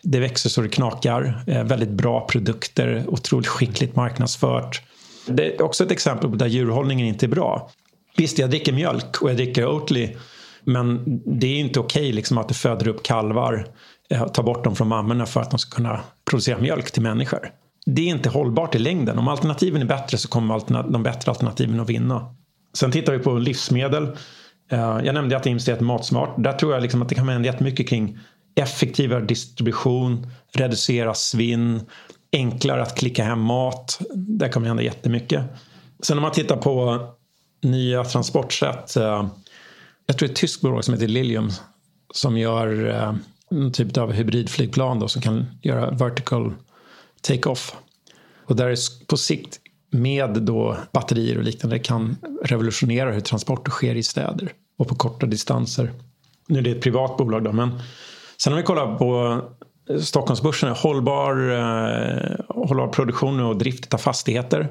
[0.03, 1.43] Det växer så det knakar.
[1.47, 4.83] Eh, väldigt bra produkter, otroligt skickligt marknadsfört.
[5.27, 7.71] Det är också ett exempel på där djurhållningen inte är bra.
[8.17, 10.17] Visst, jag dricker mjölk och jag dricker Oatly.
[10.65, 13.67] Men det är inte okej okay, liksom att det föder upp kalvar,
[14.11, 17.51] eh, tar bort dem från mammorna för att de ska kunna producera mjölk till människor.
[17.87, 19.19] Det är inte hållbart i längden.
[19.19, 22.35] Om alternativen är bättre så kommer de bättre alternativen att vinna.
[22.75, 24.05] Sen tittar vi på livsmedel.
[24.71, 26.35] Eh, jag nämnde att jag investerat i Matsmart.
[26.39, 28.19] Där tror jag liksom att det kan hända jättemycket kring
[28.59, 31.81] effektivare distribution, reducera svinn,
[32.33, 34.01] enklare att klicka hem mat.
[34.15, 35.45] Där kommer hända jättemycket.
[36.03, 37.07] Sen om man tittar på
[37.63, 38.97] nya transportsätt.
[38.97, 39.29] Eh,
[40.07, 41.51] jag tror det är ett tyskt bolag som heter Lilium
[42.15, 43.15] som gör eh,
[43.51, 46.55] en typ av hybridflygplan då, som kan göra vertical
[47.21, 47.75] take-off.
[48.45, 53.95] Och där är på sikt med då batterier och liknande kan revolutionera hur transporter sker
[53.95, 55.93] i städer och på korta distanser.
[56.47, 57.81] Nu är det ett privat bolag då, men
[58.43, 59.41] sen om vi kollar på
[60.01, 64.69] Stockholmsbörsen, hållbar, eh, hållbar produktion och drift av fastigheter.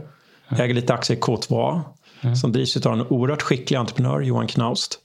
[0.49, 1.81] Jag äger lite aktier i K2A
[2.21, 2.35] mm.
[2.35, 4.99] som drivs av en oerhört skicklig entreprenör, Johan Knaust.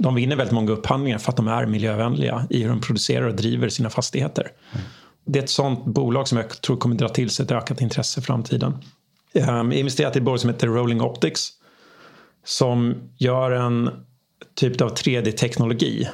[0.00, 3.34] De vinner väldigt många upphandlingar för att de är miljövänliga i hur de producerar och
[3.34, 4.42] driver sina fastigheter.
[4.72, 4.84] Mm.
[5.24, 8.20] Det är ett sånt bolag som jag tror kommer dra till sig ett ökat intresse
[8.20, 8.78] i framtiden.
[9.32, 11.48] Jag har investerat i ett bolag som heter Rolling Optics
[12.44, 13.90] som gör en
[14.54, 16.08] typ av 3D-teknologi.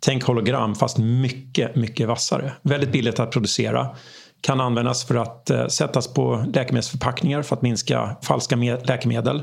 [0.00, 2.52] Tänk hologram fast mycket, mycket vassare.
[2.62, 3.96] Väldigt billigt att producera.
[4.40, 9.42] Kan användas för att eh, sättas på läkemedelsförpackningar för att minska falska läkemedel.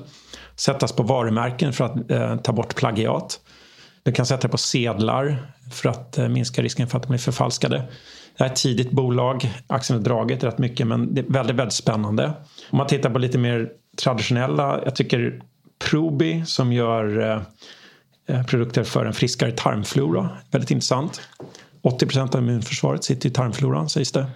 [0.56, 3.40] Sättas på varumärken för att eh, ta bort plagiat.
[4.04, 7.20] Du kan sätta det på sedlar för att eh, minska risken för att de blir
[7.20, 7.78] förfalskade.
[8.38, 9.52] Det här är ett tidigt bolag.
[9.68, 12.26] Aktien har dragit rätt mycket men det är väldigt, väldigt spännande.
[12.70, 13.70] Om man tittar på lite mer
[14.04, 14.82] traditionella.
[14.86, 15.42] Jag tycker
[15.90, 17.42] Probi som gör eh
[18.28, 20.30] Eh, produkter för en friskare tarmflora.
[20.52, 21.22] Väldigt intressant.
[21.82, 24.28] 80% av immunförsvaret sitter i tarmfloran sägs det.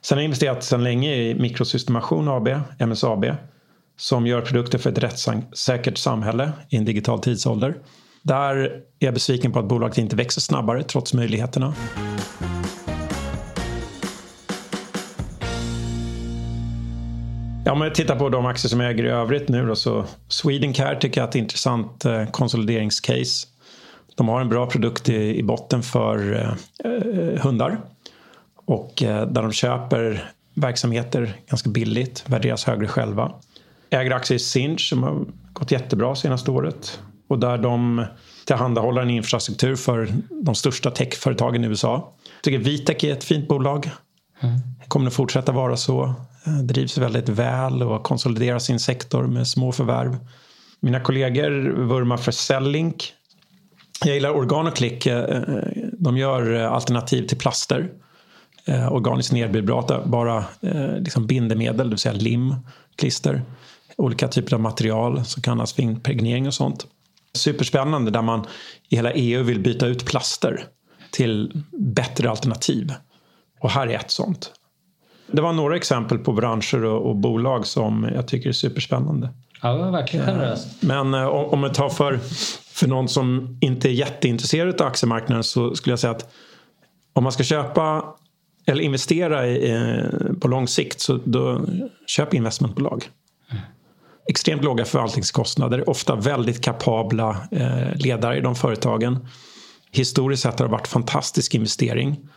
[0.00, 3.24] Sen har jag investerat sedan länge i Mikrosystemation AB, MSAB.
[3.98, 7.76] Som gör produkter för ett rättssäkert samhälle i en digital tidsålder.
[8.22, 11.74] Där är jag besviken på att bolaget inte växer snabbare trots möjligheterna.
[17.66, 20.04] Ja, om jag tittar på de aktier som jag äger i övrigt nu då, så
[20.28, 23.46] Swedencare tycker jag är ett intressant eh, konsolideringscase.
[24.14, 26.52] De har en bra produkt i, i botten för eh,
[26.92, 27.80] eh hundar.
[28.54, 33.32] Och eh, där de köper verksamheter ganska billigt, värderas högre själva.
[33.90, 37.00] Äger aktier i Sinch som har gått jättebra senaste året.
[37.28, 38.04] Och där de
[38.44, 42.12] tillhandahåller en infrastruktur för de största techföretagen i USA.
[42.34, 43.90] Jag tycker Vitek är ett fint bolag.
[44.40, 44.58] Mm.
[44.88, 46.14] Kommer att fortsätta vara så.
[46.46, 50.16] Eh, drivs väldigt väl och konsoliderar sin sektor med små förvärv.
[50.80, 53.12] Mina kollegor vurmar för Cellink.
[54.04, 55.06] Jag gillar Organoclick.
[55.06, 55.44] Eh, eh,
[55.92, 57.90] de gör alternativ till plaster.
[58.90, 60.44] Organiskt nedbrytbara
[60.98, 62.54] liksom bindemedel, det vill säga lim,
[62.96, 63.42] klister.
[63.96, 66.86] Olika typer av material som kan användas för impregnering och sånt.
[67.34, 68.46] Superspännande där man
[68.88, 70.64] i hela EU vill byta ut plaster
[71.10, 72.94] till bättre alternativ.
[73.60, 74.52] Och här är ett sånt.
[75.26, 79.28] Det var några exempel på branscher och, och bolag som jag tycker är superspännande.
[79.62, 80.68] Ja, det var verkligen generöst.
[80.80, 82.18] Men eh, om man tar för,
[82.72, 86.32] för någon som inte är jätteintresserad av aktiemarknaden så skulle jag säga att
[87.12, 88.04] om man ska köpa
[88.66, 91.60] eller investera i, eh, på lång sikt så då
[92.06, 93.08] köp investmentbolag.
[93.50, 93.62] Mm.
[94.28, 99.28] Extremt låga förvaltningskostnader, ofta väldigt kapabla eh, ledare i de företagen.
[99.90, 102.28] Historiskt sett har det varit fantastisk investering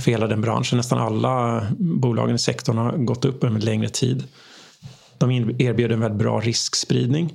[0.00, 0.76] för hela den branschen.
[0.76, 4.24] Nästan alla bolagen i sektorn har gått upp en längre tid.
[5.18, 7.34] De erbjuder en väldigt bra riskspridning.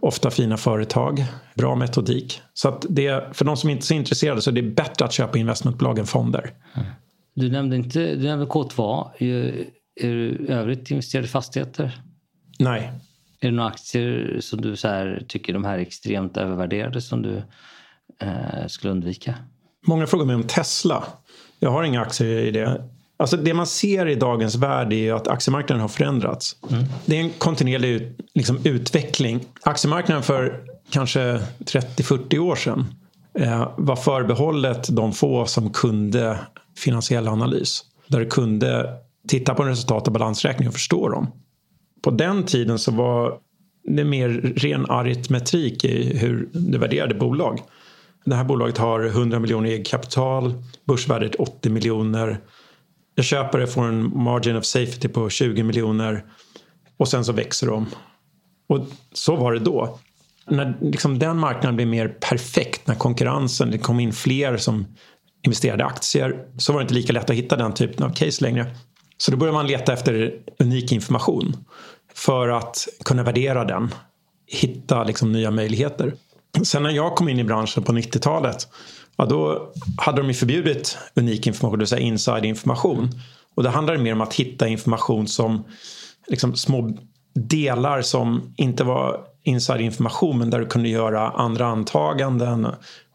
[0.00, 1.24] Ofta fina företag,
[1.54, 2.40] bra metodik.
[2.54, 5.12] Så att det, för de som inte är så intresserade så är det bättre att
[5.12, 6.50] köpa investmentbolag än fonder.
[7.34, 9.08] Du nämnde inte du nämnde K2.
[9.18, 9.26] Är,
[10.00, 12.00] är du övrigt investerad i fastigheter?
[12.58, 12.92] Nej.
[13.40, 17.22] Är det några aktier som du så här, tycker de här är extremt övervärderade som
[17.22, 17.42] du
[18.20, 19.34] eh, skulle undvika?
[19.86, 21.04] Många frågar mig om Tesla.
[21.62, 22.82] Jag har inga aktier i det.
[23.16, 26.56] Alltså det man ser i dagens värld är att aktiemarknaden har förändrats.
[26.70, 26.84] Mm.
[27.06, 29.44] Det är en kontinuerlig liksom, utveckling.
[29.62, 30.60] Aktiemarknaden för
[30.90, 31.20] kanske
[31.58, 32.86] 30-40 år sedan
[33.38, 36.38] eh, var förbehållet de få som kunde
[36.78, 37.84] finansiell analys.
[38.06, 38.94] Där du kunde
[39.28, 41.26] titta på resultat och balansräkning och förstå dem.
[42.02, 43.38] På den tiden så var
[43.84, 47.60] det mer ren aritmetrik i hur du värderade bolag.
[48.24, 50.54] Det här bolaget har 100 miljoner i kapital,
[50.84, 52.40] börsvärdet 80 miljoner.
[53.14, 56.24] Jag köper det, får en margin of safety på 20 miljoner
[56.96, 57.86] och sen så växer de.
[58.68, 59.98] Och så var det då.
[60.46, 64.86] När liksom den marknaden blev mer perfekt, när konkurrensen, det kom in fler som
[65.46, 68.44] investerade i aktier, så var det inte lika lätt att hitta den typen av case
[68.44, 68.76] längre.
[69.16, 71.56] Så då började man leta efter unik information
[72.14, 73.94] för att kunna värdera den,
[74.46, 76.14] hitta liksom nya möjligheter.
[76.64, 78.68] Sen när jag kom in i branschen på 90-talet
[79.16, 83.10] ja, då hade de ju förbjudit unik information, det vill säga inside-information.
[83.54, 85.64] Och det handlade mer om att hitta information som
[86.26, 86.98] liksom små
[87.34, 92.66] delar som inte var inside-information men där du kunde göra andra antaganden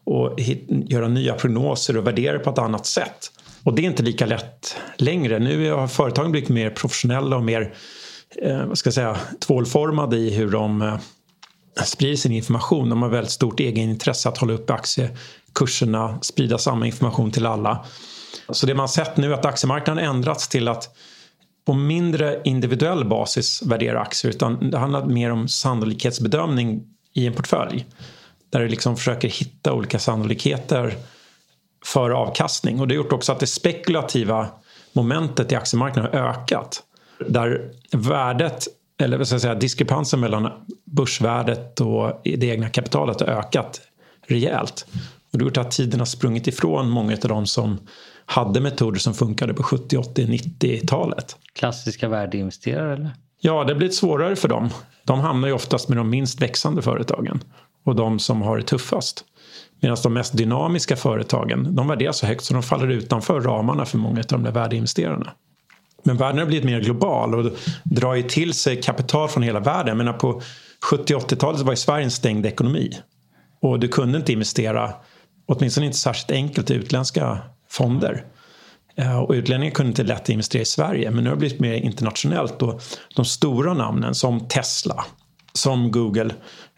[0.04, 3.30] och göra nya prognoser och värdera på ett annat sätt.
[3.64, 5.38] Och det är inte lika lätt längre.
[5.38, 7.74] Nu har företagen blivit mer professionella och mer
[8.42, 10.96] eh, vad ska jag säga, tvålformade i hur de eh,
[11.84, 12.88] sprider sin information.
[12.88, 17.84] De har väldigt stort egenintresse att hålla upp aktiekurserna, sprida samma information till alla.
[18.50, 20.96] Så det man sett nu är att aktiemarknaden ändrats till att
[21.66, 26.82] på mindre individuell basis värdera aktier utan det handlar mer om sannolikhetsbedömning
[27.14, 27.86] i en portfölj.
[28.50, 30.94] Där du liksom försöker hitta olika sannolikheter
[31.84, 34.48] för avkastning och det har gjort också att det spekulativa
[34.92, 36.82] momentet i aktiemarknaden har ökat.
[37.28, 38.68] Där värdet,
[38.98, 40.50] eller vad ska jag säga, diskrepansen mellan
[40.84, 43.80] börsvärdet och det egna kapitalet har ökat
[44.26, 44.86] rejält.
[45.32, 47.78] Och det har gjort att tiden har sprungit ifrån många av de som
[48.26, 51.36] hade metoder som funkade på 70, 80, 90-talet.
[51.52, 53.10] Klassiska värdeinvesterare eller?
[53.40, 54.68] Ja, det har blivit svårare för dem.
[55.04, 57.40] De hamnar ju oftast med de minst växande företagen
[57.84, 59.24] och de som har det tuffast.
[59.80, 63.98] Medan de mest dynamiska företagen, de värderas så högt så de faller utanför ramarna för
[63.98, 65.32] många av de där värdeinvesterarna.
[66.08, 67.52] Men världen har blivit mer global och
[67.84, 69.88] drar ju till sig kapital från hela världen.
[69.88, 70.42] Jag menar på
[70.90, 72.98] 70 80-talet var ju Sverige en stängd ekonomi.
[73.62, 74.94] Och du kunde inte investera,
[75.46, 77.38] åtminstone inte särskilt enkelt, i utländska
[77.70, 78.24] fonder.
[78.96, 81.74] Eh, och utlänningar kunde inte lätt investera i Sverige men nu har det blivit mer
[81.74, 82.82] internationellt och
[83.16, 85.04] de stora namnen som Tesla,
[85.52, 86.30] som Google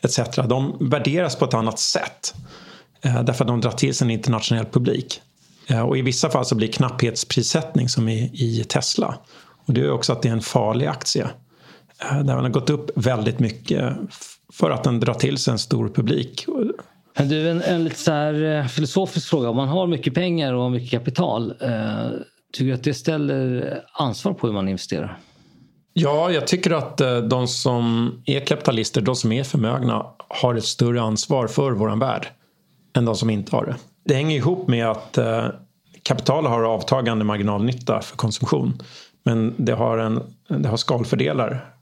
[0.02, 0.18] etc.
[0.48, 2.34] De värderas på ett annat sätt
[3.02, 5.20] eh, därför att de drar till sig en internationell publik.
[5.70, 9.14] Eh, och i vissa fall så blir knapphetsprissättning som i, i Tesla.
[9.66, 11.28] Och det är också att det är en farlig aktie.
[12.10, 13.96] Där den har gått upp väldigt mycket
[14.52, 16.46] för att den drar till sig en stor publik.
[17.16, 19.48] Du, en, en lite så här eh, filosofisk fråga.
[19.48, 22.10] Om man har mycket pengar och mycket kapital, eh,
[22.52, 25.18] tycker du att det ställer ansvar på hur man investerar?
[25.92, 30.64] Ja, jag tycker att eh, de som är kapitalister, de som är förmögna, har ett
[30.64, 32.28] större ansvar för våran värld
[32.96, 33.76] än de som inte har det.
[34.04, 35.46] Det hänger ihop med att eh,
[36.02, 38.82] kapital har avtagande marginalnytta för konsumtion.
[39.22, 41.74] Men det har, en, det har skalfördelar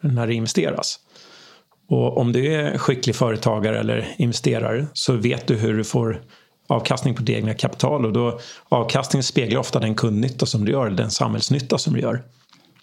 [0.00, 0.98] när det investeras.
[1.88, 6.22] Och om du är skicklig företagare eller investerare så vet du hur du får
[6.66, 10.90] avkastning på ditt egna kapital och då avkastningen speglar ofta den kundnytta som du gör,
[10.90, 12.22] den samhällsnytta som du gör.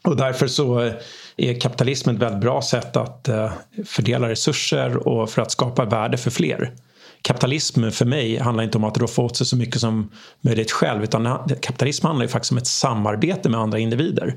[0.04, 0.94] Och därför så eh,
[1.38, 3.52] är kapitalismen ett väldigt bra sätt att eh,
[3.86, 6.74] fördela resurser och för att skapa värde för fler.
[7.22, 10.12] Kapitalism för mig handlar inte om att roffa åt sig så mycket som
[10.42, 14.36] möjligt själv utan kapitalism handlar ju faktiskt om ett samarbete med andra individer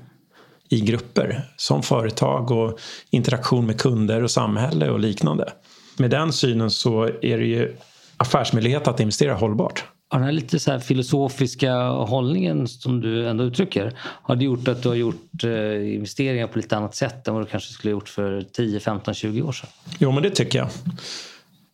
[0.69, 2.79] i grupper som företag och
[3.11, 5.53] interaktion med kunder och samhälle och liknande.
[5.99, 7.77] Med den synen så är det ju
[8.17, 9.85] affärsmöjlighet att investera hållbart.
[10.13, 14.89] den här lite så filosofiska hållningen som du ändå uttrycker, har det gjort att du
[14.89, 18.09] har gjort eh, investeringar på lite annat sätt än vad du kanske skulle ha gjort
[18.09, 19.71] för 10, 15, 20 år sedan?
[19.99, 20.69] Jo, men det tycker jag.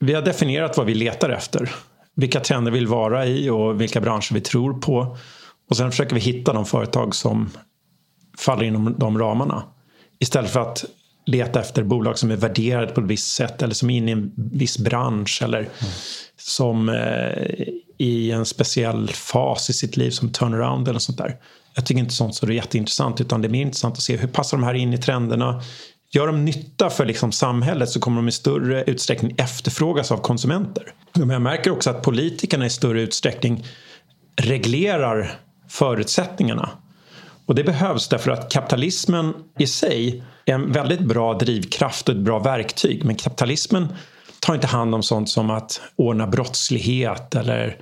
[0.00, 1.70] Vi har definierat vad vi letar efter.
[2.14, 5.16] Vilka trender vi vill vara i och vilka branscher vi tror på.
[5.70, 7.50] Och sen försöker vi hitta de företag som
[8.38, 9.62] faller inom de ramarna.
[10.18, 10.84] Istället för att
[11.26, 14.12] leta efter bolag som är värderade på ett visst sätt eller som är inne i
[14.12, 15.70] en viss bransch eller mm.
[16.36, 17.68] som eh,
[17.98, 21.36] i en speciell fas i sitt liv som turnaround eller sånt där.
[21.74, 24.28] Jag tycker inte sånt så är jätteintressant utan det är mer intressant att se hur
[24.28, 25.62] passar de här in i trenderna.
[26.10, 30.92] Gör de nytta för liksom samhället så kommer de i större utsträckning efterfrågas av konsumenter.
[31.12, 33.66] Men jag märker också att politikerna i större utsträckning
[34.36, 36.70] reglerar förutsättningarna
[37.48, 42.20] och det behövs därför att kapitalismen i sig är en väldigt bra drivkraft och ett
[42.20, 43.04] bra verktyg.
[43.04, 43.88] Men kapitalismen
[44.40, 47.76] tar inte hand om sånt som att ordna brottslighet eller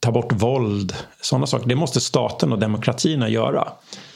[0.00, 0.94] ta bort våld.
[1.20, 1.68] Sådana saker.
[1.68, 3.68] Det måste staten och demokratierna göra.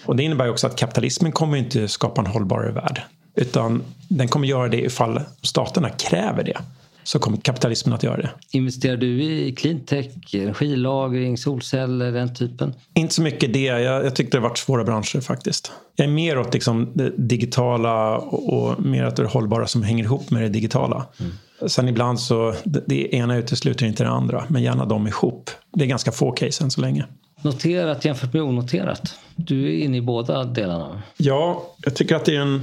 [0.07, 3.03] Och det innebär också att kapitalismen kommer inte skapa en hållbarare värld.
[3.41, 6.59] Utan den kommer göra det ifall staterna kräver det.
[7.05, 8.31] så kommer kapitalismen att göra det.
[8.51, 12.75] Investerar du i cleantech, energilagring, solceller, den typen?
[12.95, 13.65] Inte så mycket det.
[13.65, 15.73] Jag, jag tyckte det varit svåra branscher faktiskt.
[15.97, 20.31] Jag är mer åt liksom det digitala och mer åt det hållbara som hänger ihop
[20.31, 21.07] med det digitala.
[21.21, 21.33] Mm.
[21.69, 25.51] Sen ibland så, det, det ena utesluter inte det andra, men gärna de ihop.
[25.73, 27.05] Det är ganska få case än så länge.
[27.43, 29.15] Noterat jämfört med onoterat.
[29.37, 31.03] Du är inne i båda delarna.
[31.17, 32.63] Ja, jag tycker att det är en...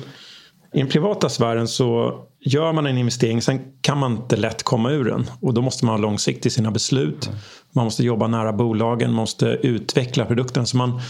[0.74, 4.92] I den privata sfären så gör man en investering, sen kan man inte lätt komma
[4.92, 5.30] ur den.
[5.42, 7.30] Och då måste man ha långsikt i sina beslut.
[7.72, 10.66] Man måste jobba nära bolagen, man måste utveckla produkten.
[10.66, 11.02] Så man,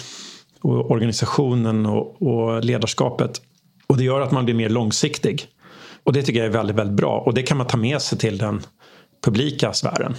[0.62, 3.41] och organisationen och, och ledarskapet.
[3.88, 5.45] Och det gör att man blir mer långsiktig.
[6.03, 7.20] Och det tycker jag är väldigt, väldigt bra.
[7.26, 8.62] Och det kan man ta med sig till den
[9.26, 10.16] publika sfären.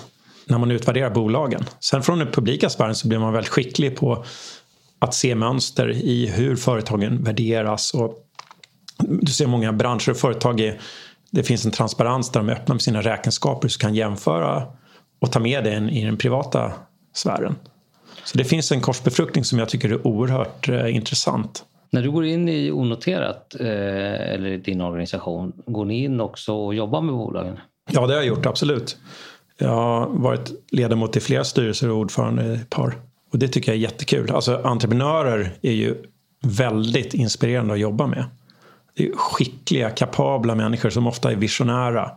[0.47, 1.64] När man utvärderar bolagen.
[1.80, 4.24] Sen från den publika sfären så blir man väldigt skicklig på
[4.99, 7.95] att se mönster i hur företagen värderas.
[7.95, 8.14] Och
[9.09, 10.80] du ser många branscher och företag är
[11.30, 14.62] det finns en transparens där de öppnar med sina räkenskaper så kan jämföra
[15.20, 16.72] och ta med det i den privata
[17.14, 17.54] sfären.
[18.24, 21.64] Så det finns en korsbefruktning som jag tycker är oerhört eh, intressant.
[21.90, 26.74] När du går in i onoterat eh, eller din organisation, går ni in också och
[26.74, 27.59] jobbar med bolagen?
[27.90, 28.96] Ja, det har jag gjort, absolut.
[29.59, 32.94] Jag har varit ledamot i flera styrelser och ordförande i ett par.
[33.32, 34.30] Och det tycker jag är jättekul.
[34.30, 35.94] Alltså entreprenörer är ju
[36.42, 38.24] väldigt inspirerande att jobba med
[39.16, 42.11] skickliga, kapabla människor som ofta är visionära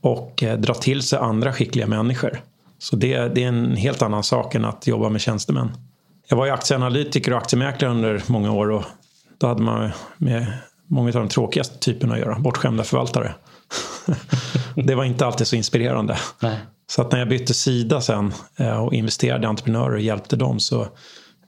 [0.00, 2.40] och eh, drar till sig andra skickliga människor.
[2.78, 5.70] Så det, det, är en helt annan sak än att jobba med tjänstemän.
[6.28, 8.84] Jag var ju aktieanalytiker och aktiemäklare under många år och
[9.38, 10.46] då hade man med
[10.86, 13.34] många av de tråkigaste typerna att göra, bortskämda förvaltare.
[14.74, 16.18] det var inte alltid så inspirerande.
[16.40, 16.58] Nej.
[16.86, 20.60] Så att när jag bytte sida sen eh, och investerade i entreprenörer och hjälpte dem
[20.60, 20.86] så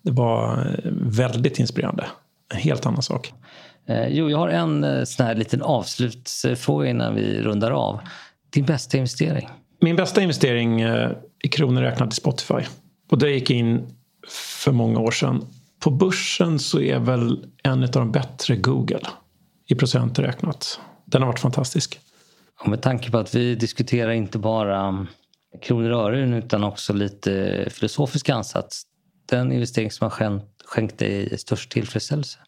[0.03, 0.53] det var
[0.85, 2.07] eh, väldigt inspirerande.
[2.55, 3.33] En helt annan sak.
[3.89, 8.01] Eh, jo, jag har en eh, sån här liten avslutsfråga innan vi rundar av.
[8.51, 9.49] Din bästa investering?
[9.80, 11.11] Min bästa investering eh,
[11.45, 12.62] i kronor räknat i Spotify.
[13.11, 13.87] Och det gick in
[14.62, 15.47] för många år sedan.
[15.80, 19.07] På börsen så är väl en av de bättre Google
[19.66, 20.80] i procent räknat.
[21.05, 22.01] Den har varit fantastisk.
[22.61, 25.07] Och med tanke på att vi diskuterar inte bara mm,
[25.62, 28.83] kronor och ören utan också lite filosofisk ansats.
[29.30, 32.39] Den investering som har skänkt dig störst tillfredsställelse?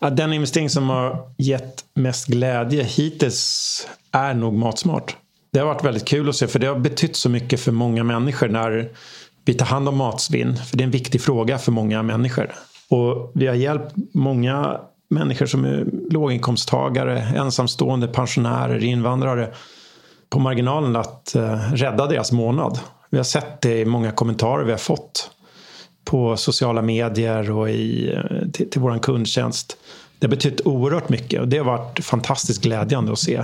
[0.00, 5.16] Ja, den investering som har gett mest glädje hittills är nog Matsmart.
[5.52, 8.04] Det har varit väldigt kul att se för det har betytt så mycket för många
[8.04, 8.90] människor när
[9.44, 10.56] vi tar hand om matsvinn.
[10.56, 12.52] För det är en viktig fråga för många människor.
[12.88, 19.52] Och vi har hjälpt många människor som är låginkomsttagare, ensamstående, pensionärer, invandrare
[20.30, 22.78] på marginalen att eh, rädda deras månad.
[23.10, 25.30] Vi har sett det i många kommentarer vi har fått
[26.12, 29.76] på sociala medier och i, eh, till, till vår kundtjänst.
[30.18, 33.42] Det har betytt oerhört mycket och det har varit fantastiskt glädjande att se.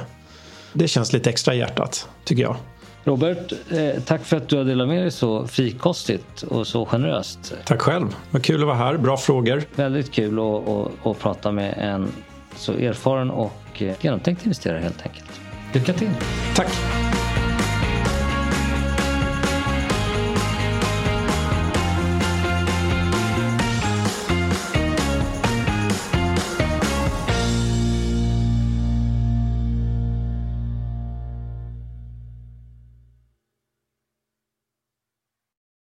[0.73, 2.57] Det känns lite extra i hjärtat, tycker jag.
[3.05, 7.55] Robert, eh, tack för att du har delat med dig så frikostigt och så generöst.
[7.65, 8.17] Tack själv.
[8.31, 8.97] Vad kul att vara här.
[8.97, 9.63] Bra frågor.
[9.75, 12.09] Väldigt kul att, att, att prata med en
[12.57, 15.41] så erfaren och eh, genomtänkt investerare helt enkelt.
[15.73, 16.11] Lycka till!
[16.55, 16.69] Tack!